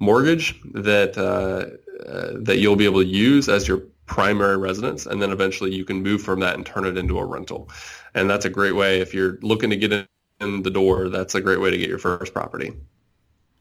[0.00, 5.06] mortgage that, uh, uh, that you'll be able to use as your primary residence.
[5.06, 7.70] And then eventually you can move from that and turn it into a rental
[8.14, 10.08] and that's a great way if you're looking to get
[10.40, 11.08] in the door.
[11.08, 12.72] That's a great way to get your first property.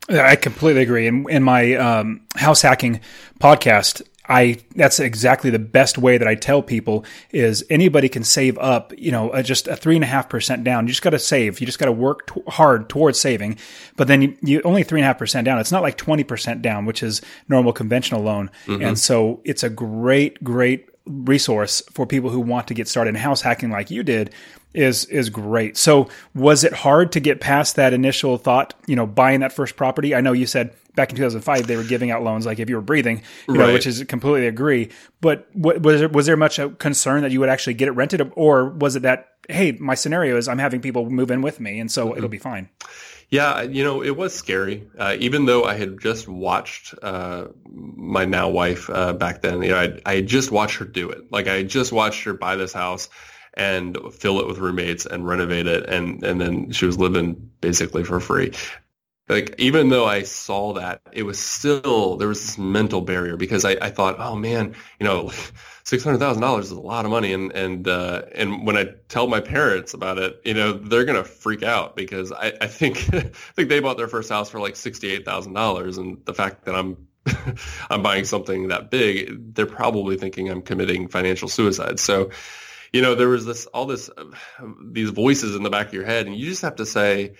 [0.10, 1.08] I completely agree.
[1.08, 3.02] In, in my um, house hacking
[3.42, 8.58] podcast, I that's exactly the best way that I tell people is anybody can save
[8.58, 10.86] up, you know, just a three and a half percent down.
[10.86, 11.60] You just got to save.
[11.60, 13.58] You just got to work t- hard towards saving.
[13.96, 15.60] But then you, you only three and a half percent down.
[15.60, 18.52] It's not like twenty percent down, which is normal conventional loan.
[18.66, 18.84] Mm-hmm.
[18.84, 23.16] And so it's a great, great resource for people who want to get started in
[23.16, 24.34] house hacking like you did
[24.74, 25.78] is is great.
[25.78, 29.76] So was it hard to get past that initial thought, you know, buying that first
[29.76, 30.14] property?
[30.14, 32.76] I know you said back in 2005 they were giving out loans like if you
[32.76, 33.68] were breathing, you right.
[33.68, 34.90] know, which is completely agree.
[35.22, 37.92] But what, was there, was there much a concern that you would actually get it
[37.92, 41.60] rented or was it that hey, my scenario is I'm having people move in with
[41.60, 42.18] me and so mm-hmm.
[42.18, 42.70] it'll be fine?
[43.30, 44.88] Yeah, you know, it was scary.
[44.98, 49.72] Uh, even though I had just watched uh, my now wife uh, back then, you
[49.72, 51.30] know, I, I had just watched her do it.
[51.30, 53.10] Like I just watched her buy this house
[53.54, 58.04] and fill it with roommates and renovate it, and and then she was living basically
[58.04, 58.54] for free.
[59.30, 63.66] Like even though I saw that, it was still there was this mental barrier because
[63.66, 65.32] I, I thought, oh man, you know
[65.84, 68.90] six hundred thousand dollars is a lot of money, and and uh, and when I
[69.10, 73.10] tell my parents about it, you know, they're gonna freak out because I, I think
[73.14, 76.34] I think they bought their first house for like sixty eight thousand dollars, and the
[76.34, 77.08] fact that I'm
[77.90, 82.00] I'm buying something that big, they're probably thinking I'm committing financial suicide.
[82.00, 82.32] So,
[82.94, 84.10] you know, there was this all this
[84.84, 87.36] these voices in the back of your head, and you just have to say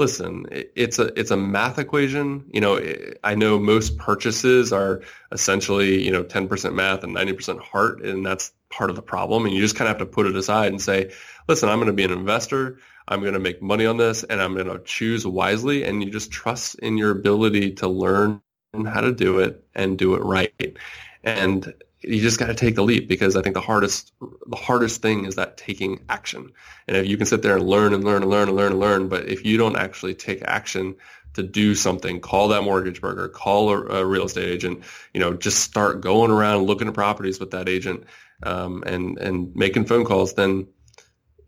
[0.00, 2.46] listen, it's a it's a math equation.
[2.50, 2.80] You know,
[3.22, 8.52] I know most purchases are essentially you know 10% math and 90% heart, and that's
[8.70, 9.44] part of the problem.
[9.44, 11.12] And you just kind of have to put it aside and say,
[11.46, 12.78] listen, I'm going to be an investor.
[13.06, 15.84] I'm going to make money on this, and I'm going to choose wisely.
[15.84, 18.40] And you just trust in your ability to learn
[18.86, 20.78] how to do it and do it right.
[21.22, 24.12] And you just got to take the leap because I think the hardest
[24.46, 26.52] the hardest thing is that taking action.
[26.88, 28.80] And if you can sit there and learn and learn and learn and learn and
[28.80, 30.96] learn, but if you don't actually take action
[31.34, 34.82] to do something, call that mortgage broker, call a, a real estate agent,
[35.12, 38.04] you know, just start going around looking at properties with that agent
[38.42, 40.68] um, and and making phone calls, then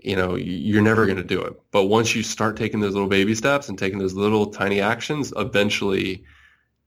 [0.00, 1.60] you know you're never going to do it.
[1.70, 5.32] But once you start taking those little baby steps and taking those little tiny actions,
[5.34, 6.24] eventually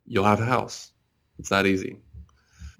[0.05, 0.91] you'll have a house.
[1.39, 1.97] It's that easy.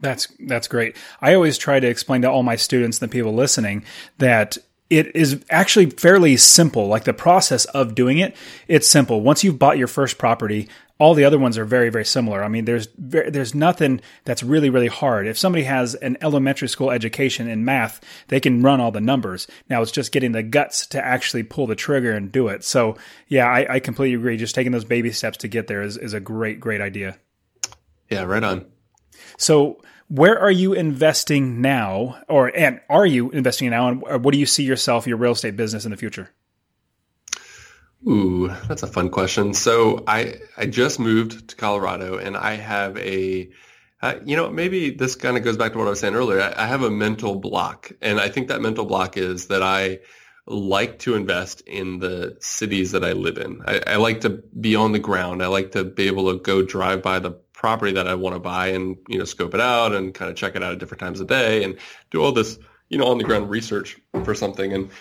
[0.06, 0.96] That's that's great.
[1.20, 3.84] I always try to explain to all my students and the people listening
[4.20, 4.58] that
[4.90, 6.88] it is actually fairly simple.
[6.88, 8.36] Like the process of doing it,
[8.68, 9.22] it's simple.
[9.22, 12.44] Once you've bought your first property, all the other ones are very very similar.
[12.44, 15.26] I mean, there's there's nothing that's really really hard.
[15.26, 19.48] If somebody has an elementary school education in math, they can run all the numbers.
[19.70, 22.64] Now it's just getting the guts to actually pull the trigger and do it.
[22.64, 22.96] So
[23.28, 24.38] yeah, I, I completely agree.
[24.38, 27.18] Just taking those baby steps to get there is, is a great great idea.
[28.12, 28.68] Yeah, right on.
[29.38, 34.40] So where are you investing now, or and are you investing now, and what do
[34.40, 36.30] you see yourself your real estate business in the future?
[38.08, 39.54] Ooh, that's a fun question.
[39.54, 43.50] So I I just moved to Colorado, and I have a
[44.02, 46.42] uh, you know, maybe this kind of goes back to what I was saying earlier.
[46.42, 50.00] I, I, have a mental block, and I think that mental block is that I
[50.46, 53.62] like to invest in the cities that I live in.
[53.66, 54.30] I, I like to
[54.60, 55.42] be on the ground.
[55.42, 58.40] I like to be able to go drive by the property that I want to
[58.40, 61.00] buy and you know scope it out and kind of check it out at different
[61.00, 61.80] times of day and
[62.12, 62.60] do all this
[62.90, 64.92] you know on the ground research for something and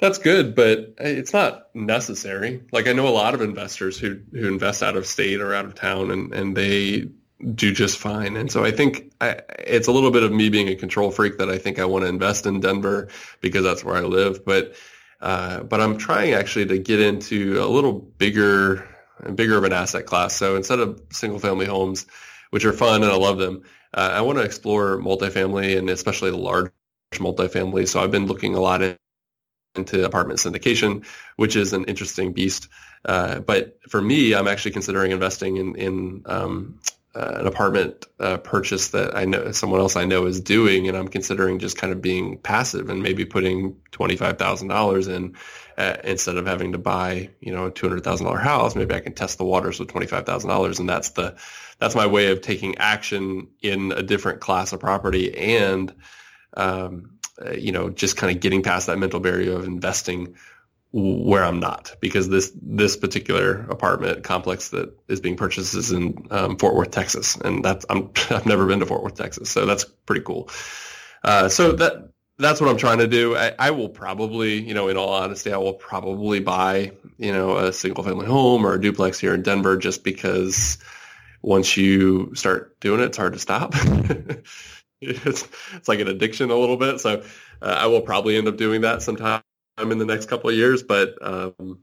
[0.00, 2.62] that's good, but it's not necessary.
[2.72, 5.64] Like I know a lot of investors who who invest out of state or out
[5.64, 7.08] of town, and and they
[7.54, 8.36] do just fine.
[8.36, 11.38] And so I think I, it's a little bit of me being a control freak
[11.38, 13.08] that I think I want to invest in Denver
[13.40, 14.44] because that's where I live.
[14.44, 14.74] But
[15.20, 18.88] uh, but I'm trying actually to get into a little bigger
[19.34, 20.34] bigger of an asset class.
[20.34, 22.06] So instead of single family homes,
[22.50, 23.62] which are fun and I love them,
[23.94, 26.72] uh, I want to explore multifamily and especially the large
[27.14, 27.88] multifamily.
[27.88, 28.82] So I've been looking a lot
[29.74, 31.06] into apartment syndication,
[31.36, 32.68] which is an interesting beast.
[33.04, 36.80] Uh, but for me, I'm actually considering investing in, in um,
[37.14, 40.96] uh, an apartment uh, purchase that I know someone else I know is doing, and
[40.96, 45.36] I'm considering just kind of being passive and maybe putting twenty five thousand dollars in
[45.78, 48.74] uh, instead of having to buy you know a two hundred thousand dollar house.
[48.74, 51.36] Maybe I can test the waters with twenty five thousand dollars, and that's the
[51.78, 55.94] that's my way of taking action in a different class of property and
[56.56, 60.34] um, uh, you know, just kind of getting past that mental barrier of investing
[60.90, 66.26] where I'm not because this this particular apartment complex that is being purchased is in
[66.30, 69.66] um, Fort Worth, Texas, and that's I'm I've never been to Fort Worth, Texas, so
[69.66, 70.50] that's pretty cool.
[71.22, 73.36] Uh, so that that's what I'm trying to do.
[73.36, 77.56] I, I, will probably, you know, in all honesty, I will probably buy, you know,
[77.56, 80.78] a single family home or a duplex here in Denver just because
[81.42, 83.74] once you start doing it, it's hard to stop.
[85.00, 87.00] it's, it's like an addiction a little bit.
[87.00, 87.24] So
[87.60, 89.42] uh, I will probably end up doing that sometime
[89.78, 90.82] in the next couple of years.
[90.82, 91.80] But um,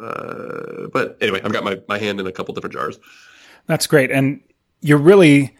[0.00, 2.98] uh, but anyway, I've got my, my hand in a couple different jars.
[3.66, 4.10] That's great.
[4.10, 4.40] And
[4.80, 5.56] you're really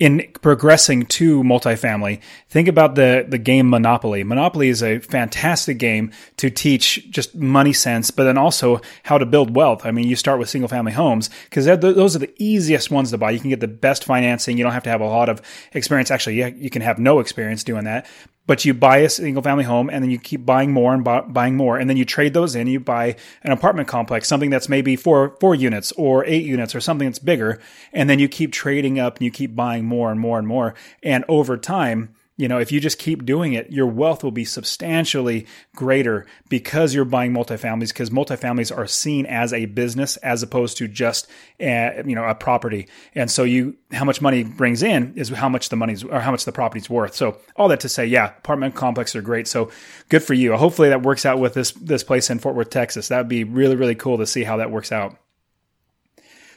[0.00, 4.24] in progressing to multifamily, think about the, the game Monopoly.
[4.24, 9.26] Monopoly is a fantastic game to teach just money sense, but then also how to
[9.26, 9.84] build wealth.
[9.84, 13.18] I mean, you start with single family homes because those are the easiest ones to
[13.18, 13.30] buy.
[13.30, 14.56] You can get the best financing.
[14.56, 15.42] You don't have to have a lot of
[15.74, 16.10] experience.
[16.10, 18.06] Actually, you can have no experience doing that,
[18.50, 21.22] but you buy a single family home and then you keep buying more and bu-
[21.28, 24.68] buying more and then you trade those in you buy an apartment complex something that's
[24.68, 27.60] maybe four four units or eight units or something that's bigger
[27.92, 30.74] and then you keep trading up and you keep buying more and more and more
[31.00, 34.46] and over time you know, if you just keep doing it, your wealth will be
[34.46, 40.78] substantially greater because you're buying multifamilies because multifamilies are seen as a business as opposed
[40.78, 41.28] to just
[41.60, 42.88] a, you know, a property.
[43.14, 46.30] And so you how much money brings in is how much the money's or how
[46.30, 47.14] much the property's worth.
[47.14, 49.46] So all that to say, yeah, apartment complexes are great.
[49.46, 49.70] So
[50.08, 50.56] good for you.
[50.56, 53.08] Hopefully that works out with this this place in Fort Worth, Texas.
[53.08, 55.14] That would be really really cool to see how that works out.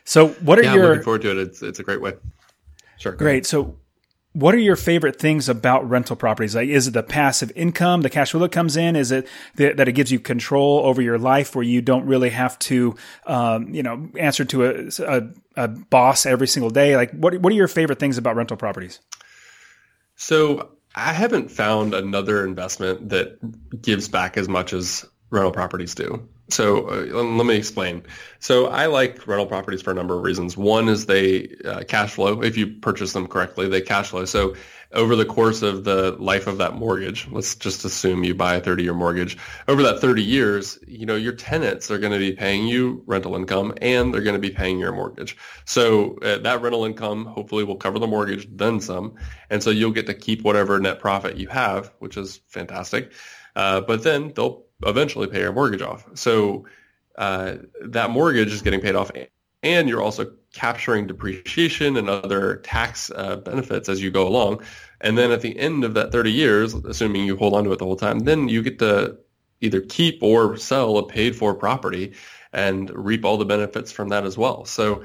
[0.05, 1.37] So what are yeah, your looking forward to it.
[1.39, 2.13] It's it's a great way.
[2.97, 3.11] Sure.
[3.11, 3.45] Great.
[3.45, 3.75] So
[4.33, 6.55] what are your favorite things about rental properties?
[6.55, 8.95] Like, is it the passive income, the cash flow that comes in?
[8.95, 12.57] Is it that it gives you control over your life where you don't really have
[12.59, 12.95] to,
[13.27, 15.23] um, you know, answer to a, a,
[15.55, 16.95] a, boss every single day?
[16.95, 18.99] Like, what, what are your favorite things about rental properties?
[20.15, 23.37] So I haven't found another investment that
[23.81, 26.27] gives back as much as rental properties do.
[26.49, 28.03] So uh, let me explain.
[28.39, 30.57] So I like rental properties for a number of reasons.
[30.57, 32.41] One is they uh, cash flow.
[32.41, 34.25] If you purchase them correctly, they cash flow.
[34.25, 34.55] So
[34.91, 38.61] over the course of the life of that mortgage, let's just assume you buy a
[38.61, 39.37] 30-year mortgage.
[39.67, 43.35] Over that 30 years, you know, your tenants are going to be paying you rental
[43.35, 45.35] income and they're going to be paying your mortgage.
[45.65, 49.15] So uh, that rental income hopefully will cover the mortgage, then some.
[49.49, 53.13] And so you'll get to keep whatever net profit you have, which is fantastic.
[53.55, 56.05] Uh, but then they'll eventually pay your mortgage off.
[56.15, 56.65] So
[57.17, 59.11] uh, that mortgage is getting paid off,
[59.61, 64.61] and you're also capturing depreciation and other tax uh, benefits as you go along.
[65.01, 67.79] And then at the end of that 30 years, assuming you hold on to it
[67.79, 69.17] the whole time, then you get to
[69.61, 72.13] either keep or sell a paid for property
[72.51, 74.65] and reap all the benefits from that as well.
[74.65, 75.03] So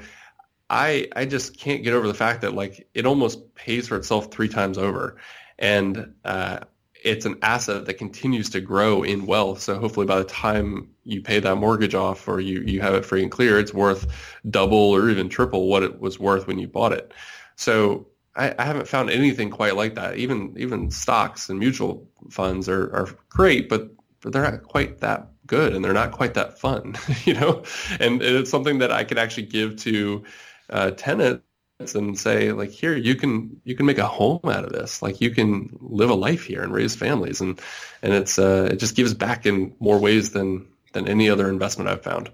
[0.69, 4.31] I I just can't get over the fact that like it almost pays for itself
[4.31, 5.17] three times over.
[5.57, 6.59] And uh,
[7.03, 9.61] it's an asset that continues to grow in wealth.
[9.61, 13.05] So hopefully by the time you pay that mortgage off or you, you have it
[13.05, 14.07] free and clear, it's worth
[14.49, 17.13] double or even triple what it was worth when you bought it.
[17.55, 20.17] So I, I haven't found anything quite like that.
[20.17, 23.89] Even even stocks and mutual funds are, are great, but,
[24.21, 26.95] but they're not quite that good and they're not quite that fun,
[27.25, 27.63] you know?
[27.99, 30.23] And it's something that I could actually give to
[30.69, 31.43] uh, tenants
[31.79, 35.21] and say like here you can you can make a home out of this like
[35.21, 37.61] you can live a life here and raise families and
[38.01, 41.89] and it's uh it just gives back in more ways than than any other investment
[41.89, 42.29] I've found.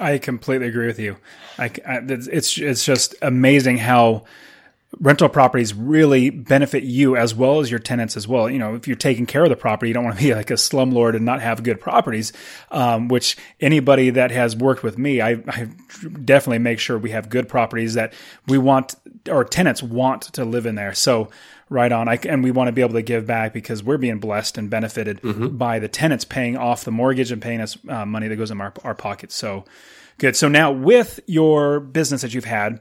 [0.00, 1.16] I completely agree with you.
[1.58, 4.24] I, it's it's just amazing how
[5.00, 8.48] rental properties really benefit you as well as your tenants as well.
[8.48, 10.50] You know, if you're taking care of the property, you don't want to be like
[10.50, 12.32] a slumlord and not have good properties.
[12.70, 15.68] Um, which anybody that has worked with me, I, I,
[16.24, 18.14] definitely make sure we have good properties that
[18.46, 18.94] we want
[19.30, 20.94] our tenants want to live in there.
[20.94, 21.28] So
[21.68, 24.18] right on, I, and we want to be able to give back because we're being
[24.18, 25.56] blessed and benefited mm-hmm.
[25.56, 28.60] by the tenants paying off the mortgage and paying us uh, money that goes in
[28.60, 29.34] our, our pockets.
[29.34, 29.64] So
[30.16, 30.34] good.
[30.34, 32.80] So now with your business that you've had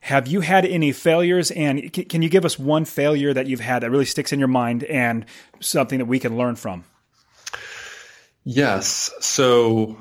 [0.00, 1.50] have you had any failures?
[1.50, 4.48] And can you give us one failure that you've had that really sticks in your
[4.48, 5.26] mind and
[5.60, 6.84] something that we can learn from?
[8.44, 9.10] Yes.
[9.20, 9.98] So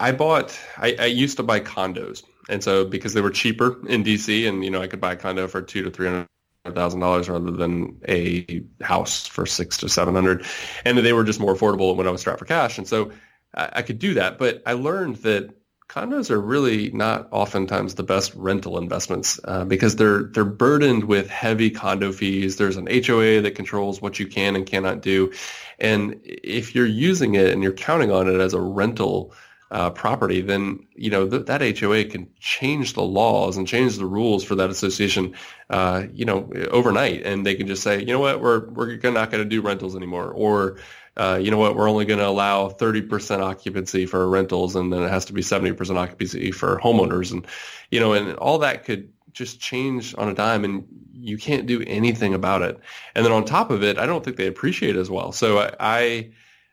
[0.00, 2.22] I bought, I, I used to buy condos.
[2.48, 5.16] And so because they were cheaper in DC and, you know, I could buy a
[5.16, 6.26] condo for two to 300
[6.74, 10.44] thousand dollars rather than a house for six to seven hundred,
[10.84, 13.10] and they were just more affordable when I was strapped for cash, and so
[13.54, 14.38] I, I could do that.
[14.38, 15.54] But I learned that
[15.88, 21.28] condos are really not oftentimes the best rental investments uh, because they're they're burdened with
[21.28, 22.56] heavy condo fees.
[22.56, 25.32] There's an HOA that controls what you can and cannot do,
[25.78, 29.32] and if you're using it and you're counting on it as a rental
[29.70, 34.06] uh, property, then you know th- that HOA can change the laws and change the
[34.06, 35.34] rules for that association,
[35.70, 39.30] uh, you know, overnight, and they can just say, you know what, we're we're not
[39.30, 40.78] going to do rentals anymore, or
[41.18, 45.02] uh, you know what, we're only going to allow 30% occupancy for rentals and then
[45.02, 47.32] it has to be 70% occupancy for homeowners.
[47.32, 47.44] And,
[47.90, 51.82] you know, and all that could just change on a dime and you can't do
[51.86, 52.78] anything about it.
[53.16, 55.32] And then on top of it, I don't think they appreciate it as well.
[55.32, 56.30] So I, I,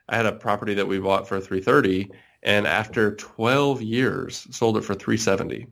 [0.07, 2.11] I had a property that we bought for 330
[2.43, 5.65] and after 12 years sold it for 370.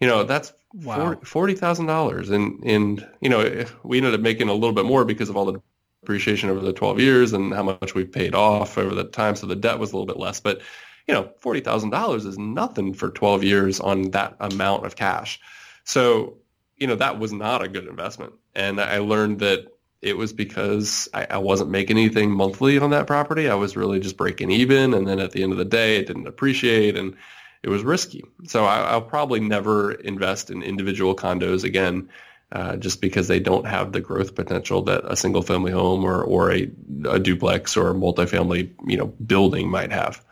[0.00, 1.14] You know, that's wow.
[1.14, 5.36] $40,000 and, and, you know, we ended up making a little bit more because of
[5.36, 5.60] all the
[6.06, 9.34] depreciation over the 12 years and how much we've paid off over the time.
[9.34, 10.62] So the debt was a little bit less, but
[11.08, 15.40] you know, $40,000 is nothing for 12 years on that amount of cash.
[15.84, 16.38] So,
[16.76, 18.34] you know, that was not a good investment.
[18.54, 19.66] And I learned that
[20.00, 23.48] it was because I, I, wasn't making anything monthly on that property.
[23.48, 24.94] I was really just breaking even.
[24.94, 27.16] And then at the end of the day, it didn't appreciate and
[27.62, 28.24] it was risky.
[28.44, 32.08] So I, will probably never invest in individual condos again
[32.56, 36.22] uh, just because they don't have the growth potential that a single family home or,
[36.24, 36.70] or a,
[37.06, 40.24] a duplex or a multifamily you know building might have.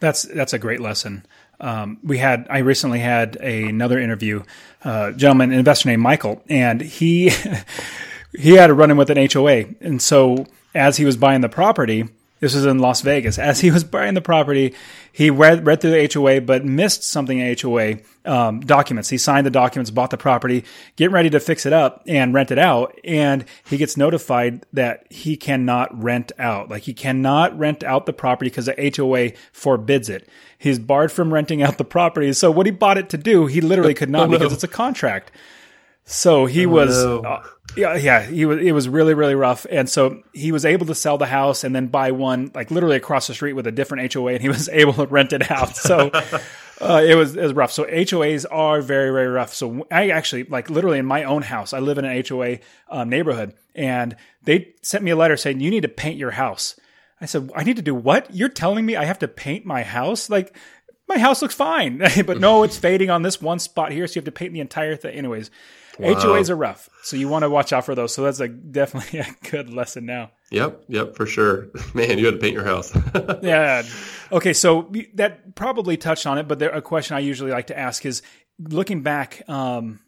[0.00, 1.24] That's that's a great lesson.
[1.60, 4.42] Um, we had I recently had a, another interview,
[4.82, 7.30] uh, gentleman, an investor named Michael, and he
[8.36, 11.48] he had a run in with an HOA, and so as he was buying the
[11.48, 12.08] property,
[12.44, 13.38] this was in Las Vegas.
[13.38, 14.74] As he was buying the property,
[15.10, 17.94] he read, read through the HOA, but missed something in HOA
[18.26, 19.08] um, documents.
[19.08, 20.62] He signed the documents, bought the property,
[20.96, 22.98] getting ready to fix it up and rent it out.
[23.02, 26.68] And he gets notified that he cannot rent out.
[26.68, 30.28] Like he cannot rent out the property because the HOA forbids it.
[30.58, 32.30] He's barred from renting out the property.
[32.34, 34.38] So what he bought it to do, he literally could not oh, no.
[34.38, 35.32] because it's a contract.
[36.06, 37.20] So he oh, was, no.
[37.20, 37.42] uh,
[37.76, 38.58] yeah, yeah, he was.
[38.58, 41.74] It was really, really rough, and so he was able to sell the house and
[41.74, 44.68] then buy one, like literally across the street with a different HOA, and he was
[44.68, 45.76] able to rent it out.
[45.76, 46.10] So
[46.80, 47.72] uh, it was it was rough.
[47.72, 49.54] So HOAs are very, very rough.
[49.54, 52.58] So I actually, like, literally in my own house, I live in an HOA
[52.90, 56.78] um, neighborhood, and they sent me a letter saying you need to paint your house.
[57.20, 58.34] I said, I need to do what?
[58.34, 60.28] You're telling me I have to paint my house?
[60.28, 60.54] Like,
[61.08, 64.20] my house looks fine, but no, it's fading on this one spot here, so you
[64.20, 65.16] have to paint the entire thing.
[65.16, 65.50] Anyways,
[65.98, 66.14] Wow.
[66.14, 68.14] HOAs are rough, so you want to watch out for those.
[68.14, 70.30] So that's a definitely a good lesson now.
[70.50, 71.68] Yep, yep, for sure.
[71.94, 72.96] Man, you had to paint your house.
[73.42, 73.82] yeah.
[74.32, 77.78] Okay, so that probably touched on it, but there, a question I usually like to
[77.78, 78.22] ask is,
[78.58, 80.00] looking back, um,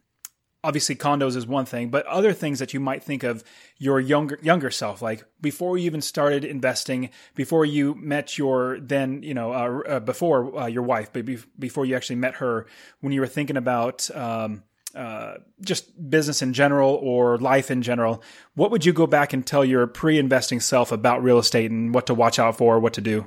[0.66, 3.44] obviously condos is one thing, but other things that you might think of
[3.78, 9.22] your younger younger self, like before you even started investing, before you met your then
[9.22, 11.24] you know uh, uh, before uh, your wife, but
[11.58, 12.66] before you actually met her,
[13.00, 14.10] when you were thinking about.
[14.14, 14.64] Um,
[14.96, 18.22] uh, just business in general or life in general,
[18.54, 22.06] what would you go back and tell your pre-investing self about real estate and what
[22.06, 23.26] to watch out for, what to do?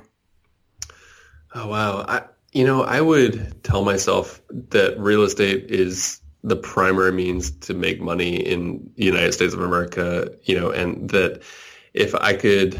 [1.54, 7.12] Oh wow, I, you know, I would tell myself that real estate is the primary
[7.12, 11.42] means to make money in the United States of America, you know, and that
[11.94, 12.76] if I could,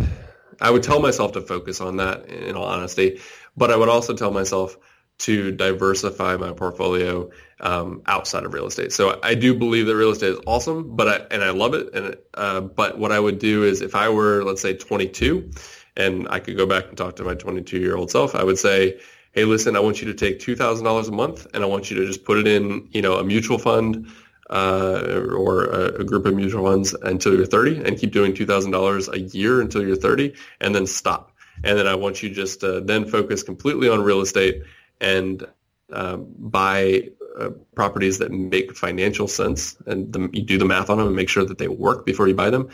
[0.60, 3.20] I would tell myself to focus on that in all honesty,
[3.56, 4.76] but I would also tell myself
[5.20, 8.92] to diversify my portfolio um, outside of real estate.
[8.92, 11.94] So I do believe that real estate is awesome, but I, and I love it.
[11.94, 15.50] And uh, but what I would do is if I were, let's say, 22,
[15.96, 18.58] and I could go back and talk to my 22 year old self, I would
[18.58, 18.98] say,
[19.32, 22.06] hey, listen, I want you to take $2,000 a month and I want you to
[22.06, 24.08] just put it in, you know, a mutual fund
[24.48, 29.12] uh, or a, a, group of mutual funds until you're 30 and keep doing $2,000
[29.12, 31.30] a year until you're 30 and then stop.
[31.62, 34.62] And then I want you just then focus completely on real estate
[35.00, 35.46] and
[35.92, 40.98] uh, buy uh, properties that make financial sense and the, you do the math on
[40.98, 42.68] them and make sure that they work before you buy them.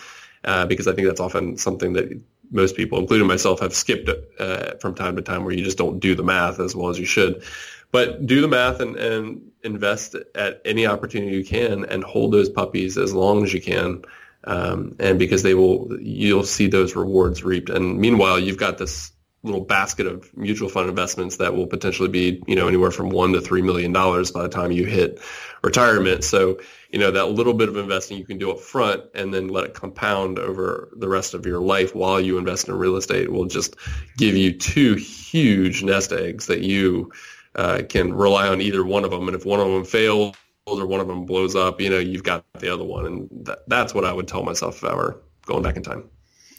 [0.44, 2.20] Uh, because I think that's often something that
[2.50, 4.08] most people, including myself, have skipped
[4.38, 6.98] uh, from time to time where you just don't do the math as well as
[6.98, 7.42] you should.
[7.90, 12.48] But do the math and, and invest at any opportunity you can and hold those
[12.48, 14.02] puppies as long as you can.
[14.44, 17.70] Um, and because they will, you'll see those rewards reaped.
[17.70, 19.12] And meanwhile, you've got this
[19.46, 23.32] little basket of mutual fund investments that will potentially be, you know, anywhere from one
[23.32, 25.20] to three million dollars by the time you hit
[25.62, 26.24] retirement.
[26.24, 29.48] So, you know, that little bit of investing you can do up front and then
[29.48, 33.30] let it compound over the rest of your life while you invest in real estate
[33.30, 33.76] will just
[34.16, 37.12] give you two huge nest eggs that you
[37.54, 39.28] uh, can rely on either one of them.
[39.28, 40.36] And if one of them fails
[40.66, 43.06] or one of them blows up, you know, you've got the other one.
[43.06, 46.10] And that, that's what I would tell myself if I were going back in time.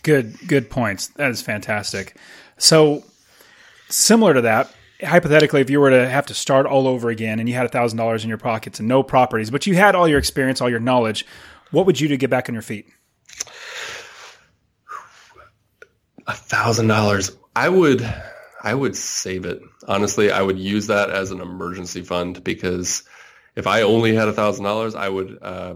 [0.04, 1.08] Good, good points.
[1.08, 2.16] That is fantastic.
[2.58, 3.04] So,
[3.90, 7.48] similar to that, hypothetically, if you were to have to start all over again and
[7.48, 10.20] you had thousand dollars in your pockets and no properties, but you had all your
[10.20, 11.26] experience, all your knowledge,
[11.72, 12.88] what would you do to get back on your feet?
[16.26, 17.32] A thousand dollars.
[17.56, 18.02] I would,
[18.62, 19.62] I would save it.
[19.88, 23.04] Honestly, I would use that as an emergency fund because
[23.56, 25.76] if I only had a thousand dollars, I would, uh,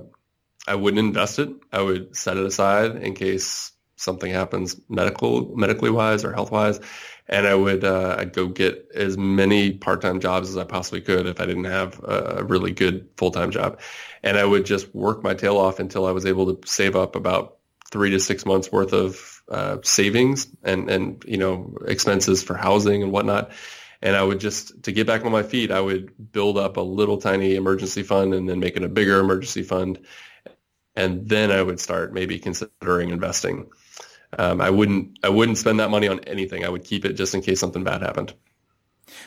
[0.67, 1.49] I wouldn't invest it.
[1.71, 3.71] I would set it aside in case
[4.01, 6.79] something happens medical, medically wise or health wise.
[7.27, 11.27] And I would uh, I'd go get as many part-time jobs as I possibly could
[11.27, 13.79] if I didn't have a really good full-time job.
[14.23, 17.15] And I would just work my tail off until I was able to save up
[17.15, 17.57] about
[17.91, 23.03] three to six months worth of uh, savings and, and, you know, expenses for housing
[23.03, 23.51] and whatnot.
[24.01, 26.81] And I would just, to get back on my feet, I would build up a
[26.81, 29.99] little tiny emergency fund and then make it a bigger emergency fund.
[30.95, 33.69] And then I would start maybe considering investing
[34.37, 36.65] um, I wouldn't I wouldn't spend that money on anything.
[36.65, 38.33] I would keep it just in case something bad happened.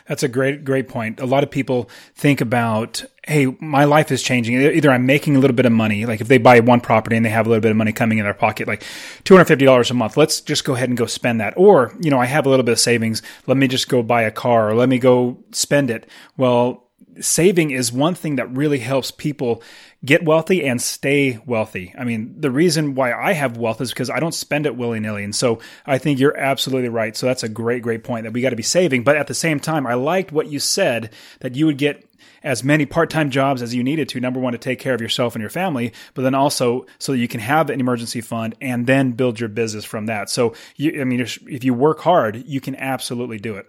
[0.06, 1.20] That's a great, great point.
[1.20, 4.54] A lot of people think about, hey, my life is changing.
[4.60, 7.24] Either I'm making a little bit of money, like if they buy one property and
[7.24, 8.82] they have a little bit of money coming in their pocket, like
[9.24, 11.54] $250 a month, let's just go ahead and go spend that.
[11.56, 13.22] Or, you know, I have a little bit of savings.
[13.46, 16.08] Let me just go buy a car or let me go spend it.
[16.36, 16.83] Well,
[17.20, 19.62] saving is one thing that really helps people
[20.04, 21.94] get wealthy and stay wealthy.
[21.96, 25.00] I mean, the reason why I have wealth is because I don't spend it willy
[25.00, 25.24] nilly.
[25.24, 27.16] And so I think you're absolutely right.
[27.16, 29.04] So that's a great, great point that we got to be saving.
[29.04, 32.04] But at the same time, I liked what you said that you would get
[32.42, 35.34] as many part-time jobs as you needed to number one to take care of yourself
[35.34, 38.86] and your family but then also so that you can have an emergency fund and
[38.86, 42.44] then build your business from that so you, i mean if, if you work hard
[42.46, 43.66] you can absolutely do it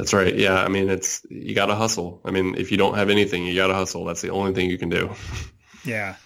[0.00, 0.34] that's right.
[0.34, 0.54] Yeah.
[0.54, 2.22] I mean, it's, you got to hustle.
[2.24, 4.06] I mean, if you don't have anything, you got to hustle.
[4.06, 5.14] That's the only thing you can do.
[5.82, 6.16] Yeah.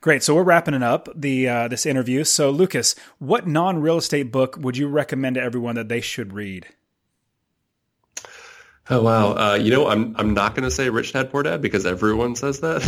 [0.00, 0.22] Great.
[0.22, 2.22] So we're wrapping it up the uh, this interview.
[2.22, 6.32] So Lucas, what non real estate book would you recommend to everyone that they should
[6.32, 6.68] read?
[8.88, 9.32] Oh wow!
[9.32, 12.36] Uh, you know, I'm I'm not going to say Rich Dad Poor Dad because everyone
[12.36, 12.82] says that,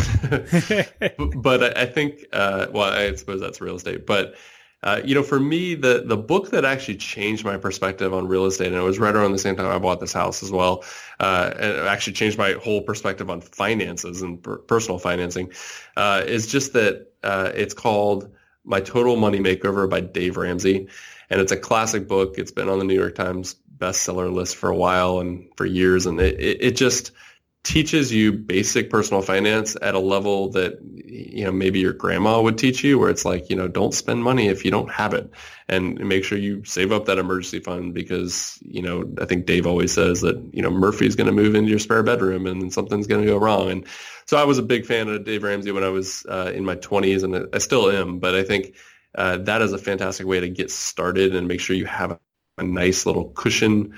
[1.42, 4.06] but I, I think uh, well, I suppose that's real estate.
[4.06, 4.36] But
[4.82, 8.46] uh, you know, for me, the the book that actually changed my perspective on real
[8.46, 10.84] estate, and it was right around the same time I bought this house as well,
[11.20, 15.52] uh, and it actually changed my whole perspective on finances and per- personal financing,
[15.96, 18.32] uh, is just that uh, it's called
[18.64, 20.88] My Total Money Makeover by Dave Ramsey,
[21.30, 22.34] and it's a classic book.
[22.38, 26.06] It's been on the New York Times bestseller list for a while and for years,
[26.06, 27.12] and it, it, it just
[27.64, 32.58] teaches you basic personal finance at a level that you know maybe your grandma would
[32.58, 35.30] teach you where it's like you know don't spend money if you don't have it.
[35.68, 39.66] And make sure you save up that emergency fund because you know I think Dave
[39.66, 43.06] always says that you know Murphy's going to move into your spare bedroom and something's
[43.06, 43.70] going to go wrong.
[43.70, 43.86] And
[44.26, 46.76] so I was a big fan of Dave Ramsey when I was uh, in my
[46.76, 48.18] 20s and I still am.
[48.18, 48.74] But I think
[49.14, 52.18] uh, that is a fantastic way to get started and make sure you have
[52.58, 53.94] a nice little cushion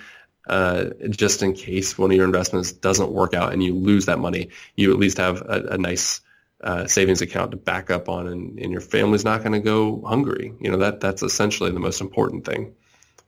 [0.49, 4.19] uh, just in case one of your investments doesn't work out and you lose that
[4.19, 6.21] money, you at least have a, a nice
[6.63, 10.03] uh, savings account to back up on, and, and your family's not going to go
[10.07, 10.53] hungry.
[10.61, 12.75] You know that that's essentially the most important thing.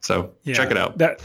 [0.01, 0.99] So yeah, check it out.
[0.99, 1.21] That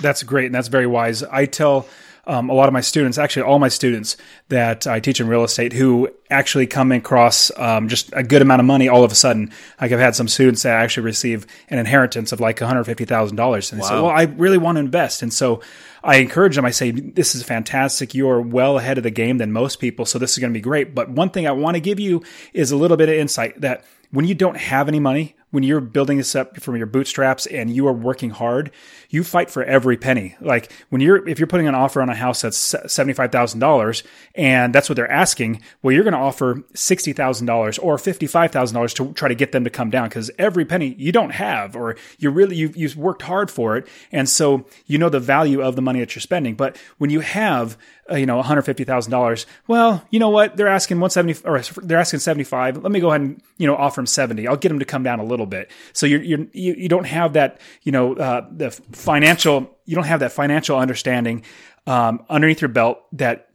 [0.00, 1.22] That's great, and that's very wise.
[1.24, 1.88] I tell
[2.28, 4.18] um, a lot of my students, actually all my students
[4.50, 8.60] that I teach in real estate, who actually come across um, just a good amount
[8.60, 9.50] of money all of a sudden.
[9.80, 13.06] Like I've had some students that actually receive an inheritance of like one hundred fifty
[13.06, 13.88] thousand dollars, and they wow.
[13.88, 15.62] say, "Well, I really want to invest," and so
[16.04, 16.66] I encourage them.
[16.66, 18.14] I say, "This is fantastic.
[18.14, 20.56] You are well ahead of the game than most people, so this is going to
[20.56, 22.22] be great." But one thing I want to give you
[22.52, 25.80] is a little bit of insight that when you don't have any money, when you're
[25.80, 28.70] building this up from your bootstraps and you are working hard,
[29.08, 30.36] you fight for every penny.
[30.40, 34.02] Like when you're, if you're putting an offer on a house that's $75,000
[34.34, 39.28] and that's what they're asking, well, you're going to offer $60,000 or $55,000 to try
[39.28, 42.56] to get them to come down because every penny you don't have, or you really,
[42.56, 43.86] you've, you've worked hard for it.
[44.12, 46.54] And so you know the value of the money that you're spending.
[46.54, 47.78] But when you have
[48.10, 49.46] uh, you know, $150,000.
[49.66, 50.56] Well, you know what?
[50.56, 52.82] They're asking 170 or they're asking 75.
[52.82, 54.46] Let me go ahead and, you know, offer them 70.
[54.46, 55.70] I'll get them to come down a little bit.
[55.92, 60.06] So you're, you're you, you don't have that, you know, uh, the financial, you don't
[60.06, 61.44] have that financial understanding,
[61.86, 63.48] um, underneath your belt that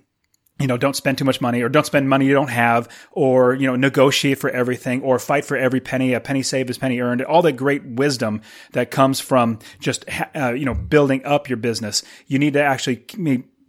[0.59, 3.55] you know, don't spend too much money or don't spend money you don't have or,
[3.55, 6.13] you know, negotiate for everything or fight for every penny.
[6.13, 7.21] A penny saved is penny earned.
[7.23, 8.41] All the great wisdom
[8.71, 12.03] that comes from just, uh, you know, building up your business.
[12.27, 13.03] You need to actually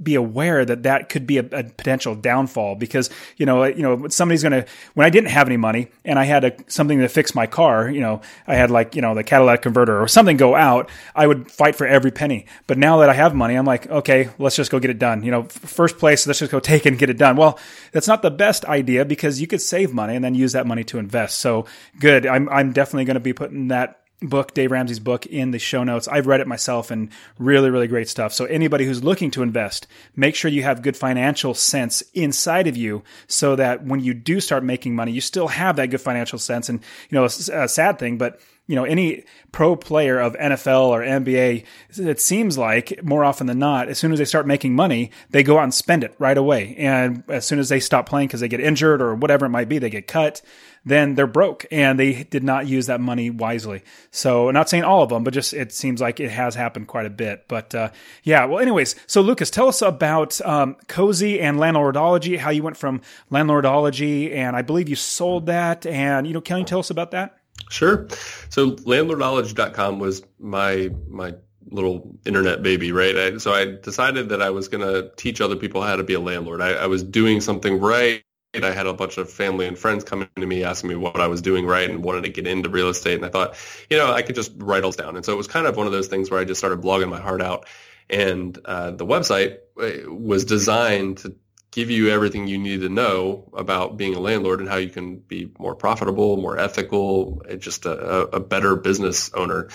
[0.03, 4.09] be aware that that could be a, a, potential downfall because you know you know
[4.09, 7.09] somebody's going to when I didn't have any money and I had a, something to
[7.09, 10.37] fix my car you know I had like you know the catalytic converter or something
[10.37, 12.47] go out I would fight for every penny.
[12.67, 15.23] But now that I have money I'm like okay let's just go get it done.
[15.23, 17.37] You know first place let's just go take it and get it done.
[17.37, 17.59] Well
[17.93, 20.85] that's not the best idea because you could save money and then use that money
[20.85, 21.39] to invest.
[21.39, 21.67] So
[21.99, 22.27] good.
[22.27, 25.85] I'm I'm definitely going to be putting that book, Dave Ramsey's book, in the show
[25.85, 26.09] notes.
[26.09, 28.33] I've read it myself and really, really great stuff.
[28.33, 29.87] So anybody who's looking to invest,
[30.17, 34.41] make sure you have good financial sense inside of you so that when you do
[34.41, 36.69] start making money, you still have that good financial sense.
[36.69, 41.03] And, you know, a sad thing, but you know, any pro player of NFL or
[41.03, 41.67] NBA,
[41.99, 45.43] it seems like more often than not, as soon as they start making money, they
[45.43, 46.75] go out and spend it right away.
[46.79, 49.69] And as soon as they stop playing because they get injured or whatever it might
[49.69, 50.41] be, they get cut
[50.85, 53.83] then they're broke and they did not use that money wisely.
[54.11, 57.07] So, not saying all of them, but just it seems like it has happened quite
[57.07, 57.47] a bit.
[57.49, 57.91] But uh,
[58.23, 62.77] yeah, well, anyways, so Lucas, tell us about um, Cozy and Landlordology, how you went
[62.77, 65.87] from Landlordology, and I believe you sold that.
[65.87, 67.37] And, you know, can you tell us about that?
[67.71, 68.07] Sure.
[68.51, 71.35] So, landlordology.com was my, my,
[71.71, 73.17] little internet baby, right?
[73.17, 76.13] I, so I decided that I was going to teach other people how to be
[76.13, 76.61] a landlord.
[76.61, 78.23] I, I was doing something right
[78.63, 81.27] I had a bunch of family and friends coming to me asking me what I
[81.27, 83.17] was doing right and wanted to get into real estate.
[83.17, 83.57] And I thought,
[83.91, 85.17] you know, I could just write those down.
[85.17, 87.09] And so it was kind of one of those things where I just started blogging
[87.09, 87.67] my heart out.
[88.09, 91.35] And uh, the website uh, was designed to
[91.75, 95.17] give you everything you need to know about being a landlord and how you can
[95.17, 99.69] be more profitable, more ethical, just a, a better business owner.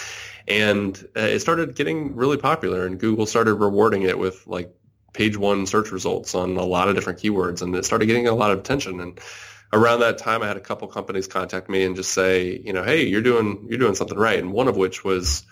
[0.47, 4.73] And uh, it started getting really popular and Google started rewarding it with like
[5.13, 8.33] page one search results on a lot of different keywords and it started getting a
[8.33, 9.19] lot of attention and
[9.71, 12.83] around that time I had a couple companies contact me and just say, you know,
[12.83, 14.39] hey, you're doing you're doing something right.
[14.39, 15.43] And one of which was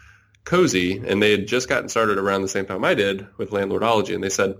[0.44, 4.16] Cozy, and they had just gotten started around the same time I did with landlordology,
[4.16, 4.56] and they said,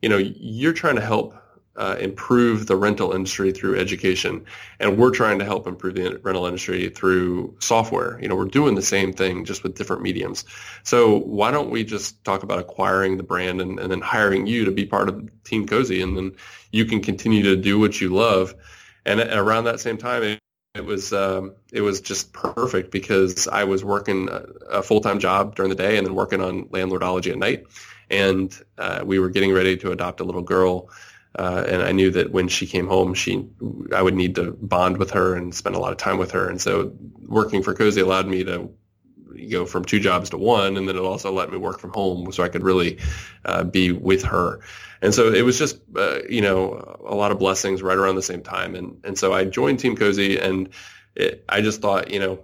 [0.00, 1.34] you know, you're trying to help
[1.76, 4.44] uh, improve the rental industry through education,
[4.78, 8.18] and we're trying to help improve the rental industry through software.
[8.20, 10.44] You know, we're doing the same thing just with different mediums.
[10.82, 14.66] So why don't we just talk about acquiring the brand and, and then hiring you
[14.66, 16.36] to be part of Team Cozy, and then
[16.72, 18.54] you can continue to do what you love.
[19.06, 20.38] And around that same time, it,
[20.74, 25.18] it was um, it was just perfect because I was working a, a full time
[25.18, 27.64] job during the day and then working on landlordology at night,
[28.10, 30.90] and uh, we were getting ready to adopt a little girl.
[31.34, 33.48] Uh, and I knew that when she came home, she
[33.94, 36.48] I would need to bond with her and spend a lot of time with her.
[36.48, 36.92] And so
[37.26, 38.70] working for Cozy allowed me to
[39.50, 42.30] go from two jobs to one, and then it also let me work from home,
[42.32, 42.98] so I could really
[43.44, 44.60] uh, be with her.
[45.00, 48.22] And so it was just uh, you know a lot of blessings right around the
[48.22, 48.74] same time.
[48.74, 50.68] And and so I joined Team Cozy, and
[51.14, 52.40] it, I just thought you know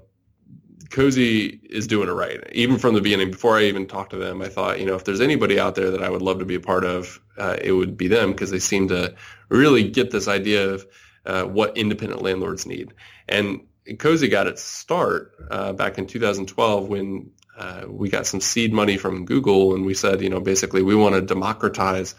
[0.91, 2.41] Cozy is doing it right.
[2.53, 5.05] Even from the beginning, before I even talked to them, I thought, you know, if
[5.05, 7.73] there's anybody out there that I would love to be a part of, uh, it
[7.73, 9.15] would be them because they seem to
[9.49, 10.87] really get this idea of
[11.27, 12.95] uh, what independent landlords need.
[13.29, 13.67] And
[13.99, 18.97] Cozy got its start uh, back in 2012 when uh, we got some seed money
[18.97, 22.15] from Google, and we said, you know, basically we want to democratize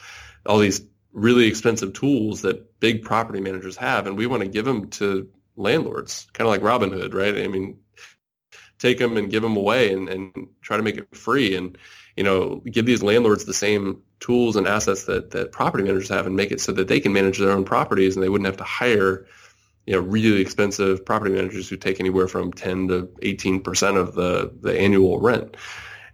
[0.45, 4.65] all these really expensive tools that big property managers have, and we want to give
[4.65, 7.37] them to landlords, kind of like Robinhood, right?
[7.37, 7.79] I mean,
[8.79, 11.77] take them and give them away and, and try to make it free and
[12.15, 16.25] you know give these landlords the same tools and assets that, that property managers have
[16.25, 18.57] and make it so that they can manage their own properties and they wouldn't have
[18.57, 19.25] to hire
[19.85, 24.15] you know really expensive property managers who take anywhere from 10 to 18 percent of
[24.15, 25.55] the the annual rent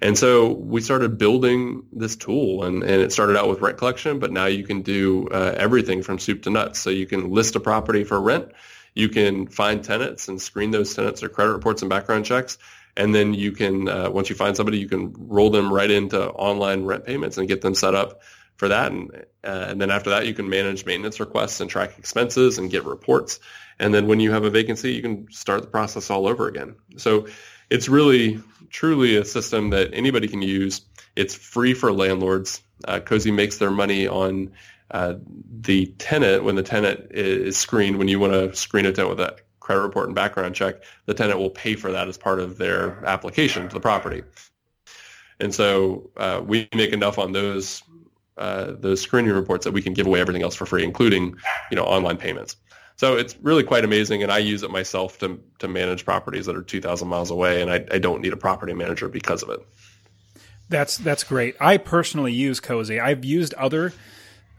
[0.02, 4.20] And so we started building this tool, and, and it started out with rent collection,
[4.20, 6.80] but now you can do uh, everything from soup to nuts.
[6.80, 8.52] So you can list a property for rent,
[8.96, 12.58] you can find tenants and screen those tenants or credit reports and background checks,
[12.98, 16.30] and then you can uh, once you find somebody, you can roll them right into
[16.30, 18.22] online rent payments and get them set up
[18.56, 18.92] for that.
[18.92, 19.12] And,
[19.44, 22.86] uh, and then after that, you can manage maintenance requests and track expenses and get
[22.86, 23.40] reports.
[23.80, 26.76] And then when you have a vacancy, you can start the process all over again.
[26.98, 27.28] So
[27.70, 30.82] it's really truly a system that anybody can use.
[31.16, 32.62] It's free for landlords.
[32.86, 34.52] Uh, Cozy makes their money on
[34.92, 35.16] uh,
[35.62, 37.98] the tenant when the tenant is screened.
[37.98, 41.14] When you want to screen a tenant with a credit report and background check, the
[41.14, 44.24] tenant will pay for that as part of their application to the property.
[45.40, 47.84] And so uh, we make enough on those
[48.38, 51.36] uh, those screening reports that we can give away everything else for free, including
[51.72, 52.58] you know online payments.
[52.98, 56.56] So it's really quite amazing, and I use it myself to to manage properties that
[56.56, 59.60] are 2,000 miles away, and I, I don't need a property manager because of it.
[60.70, 61.56] That's that's great.
[61.60, 63.00] I personally use Cozy.
[63.00, 63.94] I've used other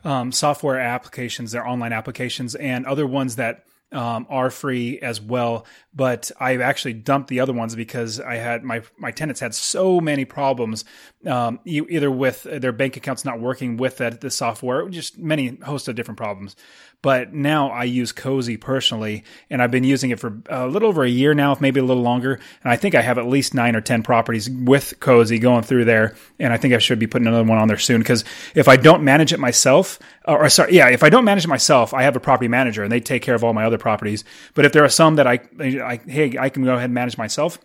[0.06, 5.66] um, software applications, their online applications, and other ones that um, are free as well.
[5.94, 10.00] But I actually dumped the other ones because I had my my tenants had so
[10.00, 10.84] many problems,
[11.24, 15.88] um, either with their bank accounts not working with that the software, just many host
[15.88, 16.56] of different problems.
[17.02, 21.04] But now I use Cozy personally, and I've been using it for a little over
[21.04, 22.40] a year now, maybe a little longer.
[22.64, 25.84] And I think I have at least nine or ten properties with Cozy going through
[25.84, 28.00] there, and I think I should be putting another one on there soon.
[28.00, 28.24] Because
[28.54, 31.48] if I don't manage it myself, or, or sorry, yeah, if I don't manage it
[31.48, 34.24] myself, I have a property manager, and they take care of all my other properties.
[34.54, 37.18] But if there are some that I, I hey, I can go ahead and manage
[37.18, 37.58] myself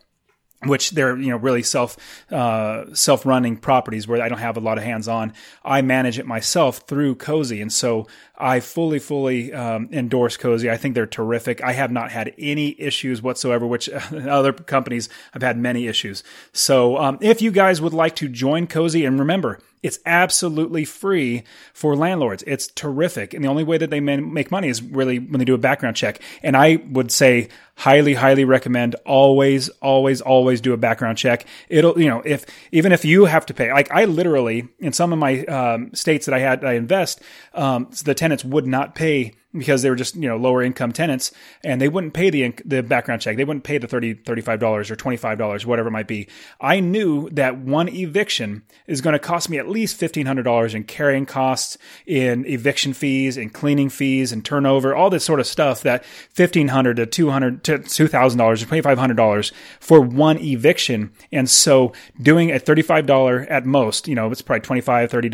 [0.66, 1.97] which they're you know really self
[2.32, 5.34] uh, self running properties where I don't have a lot of hands on.
[5.64, 8.07] I manage it myself through Cozy, and so
[8.38, 10.70] I fully fully um, endorse Cozy.
[10.70, 11.64] I think they're terrific.
[11.64, 13.66] I have not had any issues whatsoever.
[13.66, 16.24] Which other companies I've had many issues.
[16.53, 21.43] So um, if you guys would like to join Cozy, and remember it's absolutely free
[21.73, 22.43] for landlords.
[22.45, 23.34] It's terrific.
[23.34, 25.95] And the only way that they make money is really when they do a background
[25.95, 26.21] check.
[26.43, 31.45] And I would say highly, highly recommend always, always, always do a background check.
[31.67, 35.11] It'll, you know, if, even if you have to pay, like I literally, in some
[35.13, 37.21] of my um, states that I had, I invest,
[37.53, 41.32] um, the tenants would not pay because they were just you know lower income tenants
[41.64, 43.38] and they wouldn't pay the the background check.
[43.38, 46.28] They wouldn't pay the 30 35 dollars or 25 dollars whatever it might be.
[46.60, 51.26] I knew that one eviction is going to cost me at least $1500 in carrying
[51.26, 56.04] costs in eviction fees and cleaning fees and turnover all this sort of stuff that
[56.36, 61.12] 1500 to 200 to $2000 or $2500 for one eviction.
[61.32, 65.32] And so doing a $35 at most you know it's probably 25 $30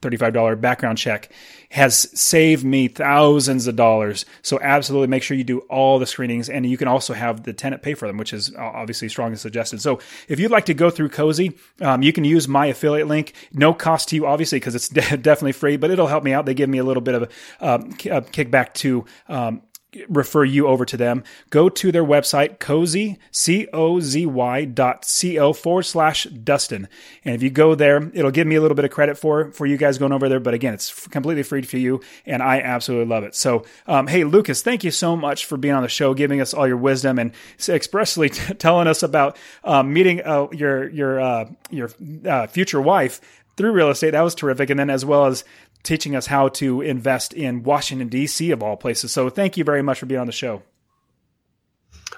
[0.00, 1.30] $35 background check
[1.70, 4.26] has saved me thousands of dollars.
[4.42, 7.52] So absolutely make sure you do all the screenings and you can also have the
[7.52, 9.80] tenant pay for them, which is obviously strongly suggested.
[9.80, 13.34] So if you'd like to go through Cozy, um, you can use my affiliate link.
[13.52, 16.44] No cost to you, obviously, because it's de- definitely free, but it'll help me out.
[16.44, 17.22] They give me a little bit of
[17.60, 19.62] a, um, kickback to um,
[20.08, 26.24] refer you over to them, go to their website, cozy, C-O-Z-Y dot C-O forward slash
[26.24, 26.88] Dustin.
[27.24, 29.66] And if you go there, it'll give me a little bit of credit for, for
[29.66, 30.40] you guys going over there.
[30.40, 32.00] But again, it's completely free for you.
[32.24, 33.34] And I absolutely love it.
[33.34, 36.54] So, um, hey, Lucas, thank you so much for being on the show, giving us
[36.54, 37.32] all your wisdom and
[37.68, 41.90] expressly t- telling us about, um, meeting, uh, your, your, uh, your,
[42.26, 43.20] uh, future wife
[43.56, 44.12] through real estate.
[44.12, 44.70] That was terrific.
[44.70, 45.44] And then as well as
[45.82, 49.12] teaching us how to invest in Washington, D.C., of all places.
[49.12, 50.62] So thank you very much for being on the show.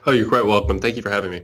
[0.06, 0.80] Oh, you're quite welcome.
[0.80, 1.42] Thank you for having me.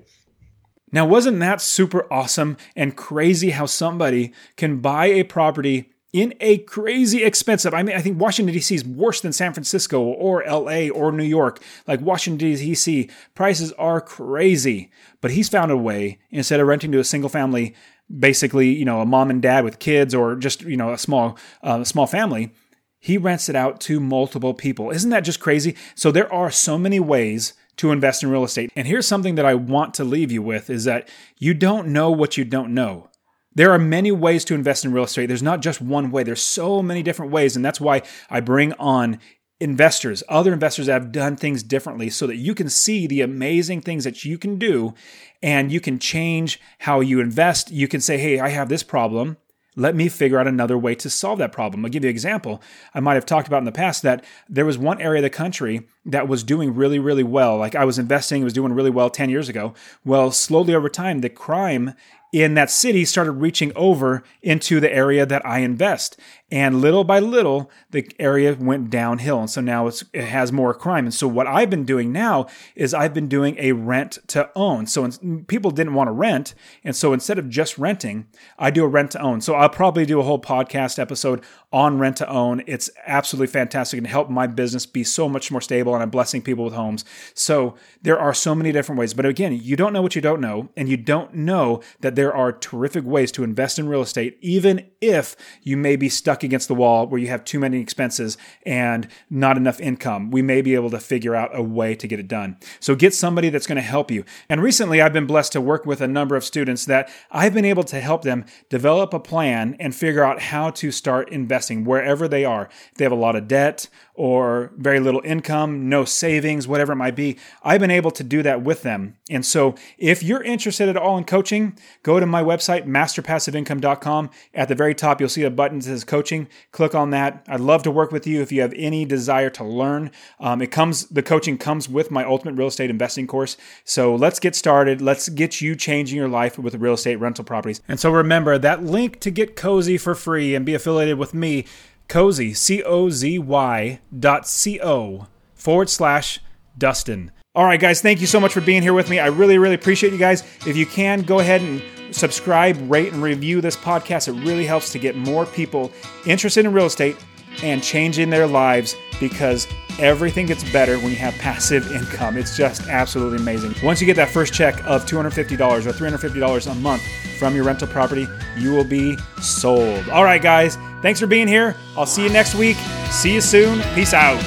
[0.91, 6.59] Now, wasn't that super awesome and crazy how somebody can buy a property in a
[6.59, 7.75] crazy expensive.
[7.75, 8.75] I mean, I think Washington D.C.
[8.75, 10.89] is worse than San Francisco or L.A.
[10.89, 11.63] or New York.
[11.87, 13.11] Like Washington D.C.
[13.35, 14.91] prices are crazy,
[15.21, 17.75] but he's found a way instead of renting to a single family
[18.17, 21.37] basically, you know, a mom and dad with kids or just, you know, a small,
[21.63, 22.53] uh, small family,
[22.99, 24.91] he rents it out to multiple people.
[24.91, 25.77] Isn't that just crazy?
[25.95, 28.73] So there are so many ways to invest in real estate.
[28.75, 32.11] And here's something that I want to leave you with is that you don't know
[32.11, 33.09] what you don't know.
[33.55, 35.27] There are many ways to invest in real estate.
[35.27, 36.23] There's not just one way.
[36.23, 37.57] There's so many different ways.
[37.57, 39.19] And that's why I bring on
[39.61, 43.81] investors, other investors that have done things differently so that you can see the amazing
[43.81, 44.95] things that you can do
[45.43, 47.71] and you can change how you invest.
[47.71, 49.37] You can say, Hey, I have this problem.
[49.77, 51.85] Let me figure out another way to solve that problem.
[51.85, 52.61] I'll give you an example.
[52.95, 55.31] I might have talked about in the past that there was one area of the
[55.31, 57.57] country that was doing really, really well.
[57.57, 59.75] Like I was investing, it was doing really well 10 years ago.
[60.05, 61.95] Well, slowly over time, the crime
[62.33, 66.19] in that city started reaching over into the area that I invest.
[66.51, 69.41] And little by little, the area went downhill.
[69.41, 71.05] And so now it has more crime.
[71.05, 74.87] And so what I've been doing now is I've been doing a rent to own.
[74.87, 75.07] So
[75.47, 76.55] people didn't want to rent.
[76.83, 78.29] And so instead of just renting,
[78.59, 79.43] I do a rent to own.
[79.43, 82.63] So I'll probably do a whole podcast episode on rent to own.
[82.67, 85.93] It's absolutely fantastic and help my business be so much more stable.
[85.93, 87.05] And I'm blessing people with homes.
[87.35, 89.13] So there are so many different ways.
[89.13, 90.71] But again, you don't know what you don't know.
[90.79, 94.87] And you don't know that there are terrific ways to invest in real estate, even
[95.03, 99.09] if you may be stuck against the wall where you have too many expenses and
[99.31, 100.31] not enough income.
[100.31, 102.57] We may be able to figure out a way to get it done.
[102.81, 104.25] So get somebody that's going to help you.
[104.49, 107.65] And recently, I've been blessed to work with a number of students that I've been
[107.65, 112.29] able to help them develop a plan and figure out how to start investing wherever
[112.29, 112.69] they are.
[112.91, 116.97] If they have a lot of debt or very little income, no savings, whatever it
[116.97, 119.17] might be, I've been able to do that with them.
[119.31, 124.31] And so if you're interested at all in coaching, go to my website, masterpassiveincome.com.
[124.55, 126.49] At the very top, you'll see a button that says coaching.
[126.73, 127.45] Click on that.
[127.49, 130.11] I'd love to work with you if you have any desire to learn.
[130.39, 133.57] Um, it comes, the coaching comes with my ultimate real estate investing course.
[133.85, 135.01] So let's get started.
[135.01, 137.81] Let's get you changing your life with real estate rental properties.
[137.89, 141.65] And so remember that link to get cozy for free and be affiliated with me
[142.09, 146.41] cozy, C O Z Y dot C O forward slash
[146.77, 147.33] Dustin.
[147.55, 149.19] All right, guys, thank you so much for being here with me.
[149.19, 150.43] I really, really appreciate you guys.
[150.67, 151.83] If you can, go ahead and
[152.13, 154.29] subscribe, rate, and review this podcast.
[154.29, 155.93] It really helps to get more people
[156.27, 157.17] interested in real estate
[157.63, 159.67] and changing their lives because
[159.99, 162.37] everything gets better when you have passive income.
[162.37, 163.75] It's just absolutely amazing.
[163.83, 167.03] Once you get that first check of $250 or $350 a month
[167.39, 170.09] from your rental property, you will be sold.
[170.11, 171.77] All right, guys, thanks for being here.
[171.97, 172.77] I'll see you next week.
[173.11, 173.83] See you soon.
[173.95, 174.43] Peace out.